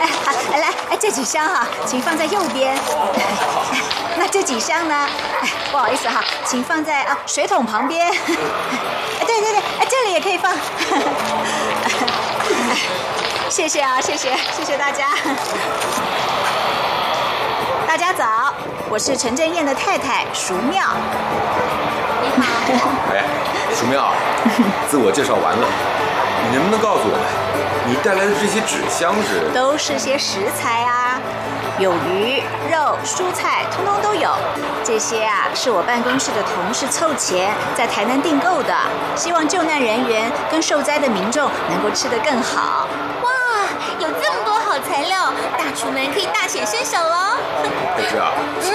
[0.00, 2.76] 哎，来，哎，这几箱哈，请放在右边。
[4.18, 5.08] 那这几箱呢？
[5.70, 8.10] 不好意思哈，请放在啊水桶旁边。
[9.24, 10.52] 对对对，哎，这里也可以放。
[13.48, 15.10] 谢谢啊，谢谢，谢谢大家。
[17.86, 18.52] 大家早，
[18.90, 20.82] 我是陈正燕的太太淑妙。
[22.20, 22.90] 你好。
[23.14, 23.24] 哎，
[23.72, 24.10] 淑妙，
[24.90, 25.68] 自我介绍完了，
[26.44, 27.26] 你能不能告诉我们，
[27.88, 29.48] 你带来的这些纸箱是？
[29.54, 31.20] 都是些食材啊，
[31.78, 34.30] 有鱼、肉、蔬菜，通通都有。
[34.84, 38.74] 这些啊，是我办公室的同事凑钱在台南订购的，
[39.16, 42.86] 希望救难人员跟受灾的民众能够吃得更好。
[43.22, 43.30] 哇，
[43.98, 47.36] 有这么多好材料，大厨们可以大显身手哦！
[47.96, 48.30] 可是啊，
[48.62, 48.70] 嗯，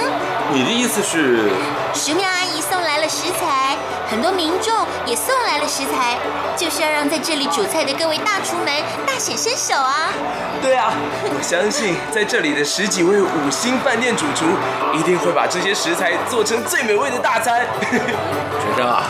[0.52, 1.48] 你的意思是？
[1.94, 3.71] 石妙阿姨送来了食材，
[4.12, 4.70] 很多民众
[5.06, 6.18] 也送来了食材，
[6.54, 8.66] 就是要让在这里煮菜的各位大厨们
[9.06, 10.12] 大显身手啊！
[10.60, 10.92] 对啊，
[11.24, 14.44] 我相信在这里的十几位五星饭店主厨
[14.92, 17.64] 一定会把这些食材做成最美味的大餐。
[17.80, 19.02] 学生啊，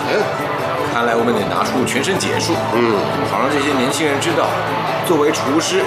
[0.94, 2.94] 看来我们得拿出全身解数，嗯，
[3.28, 4.46] 好让这些年轻人知道，
[5.04, 5.82] 作为厨师，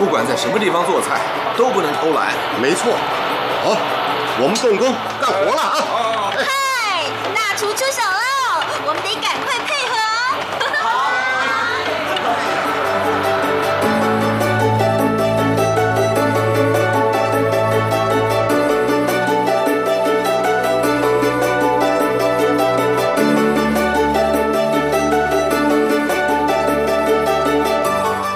[0.00, 1.20] 不管在什么地方做菜，
[1.56, 2.34] 都不能偷懒。
[2.60, 2.90] 没错，
[3.62, 3.78] 好，
[4.42, 4.92] 我们动工
[5.22, 6.34] 干活了啊！
[6.34, 8.27] 嗨，大厨出手喽，
[8.88, 10.80] 我们得赶快配合哦。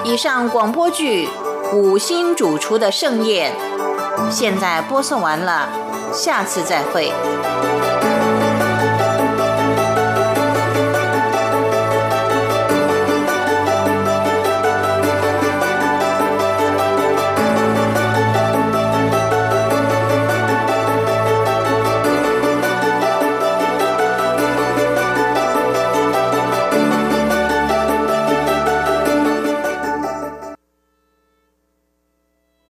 [0.03, 1.27] 以上广播剧
[1.75, 3.51] 《五星主厨的盛宴》，
[4.29, 5.67] 现在播送完了，
[6.13, 7.11] 下次再会。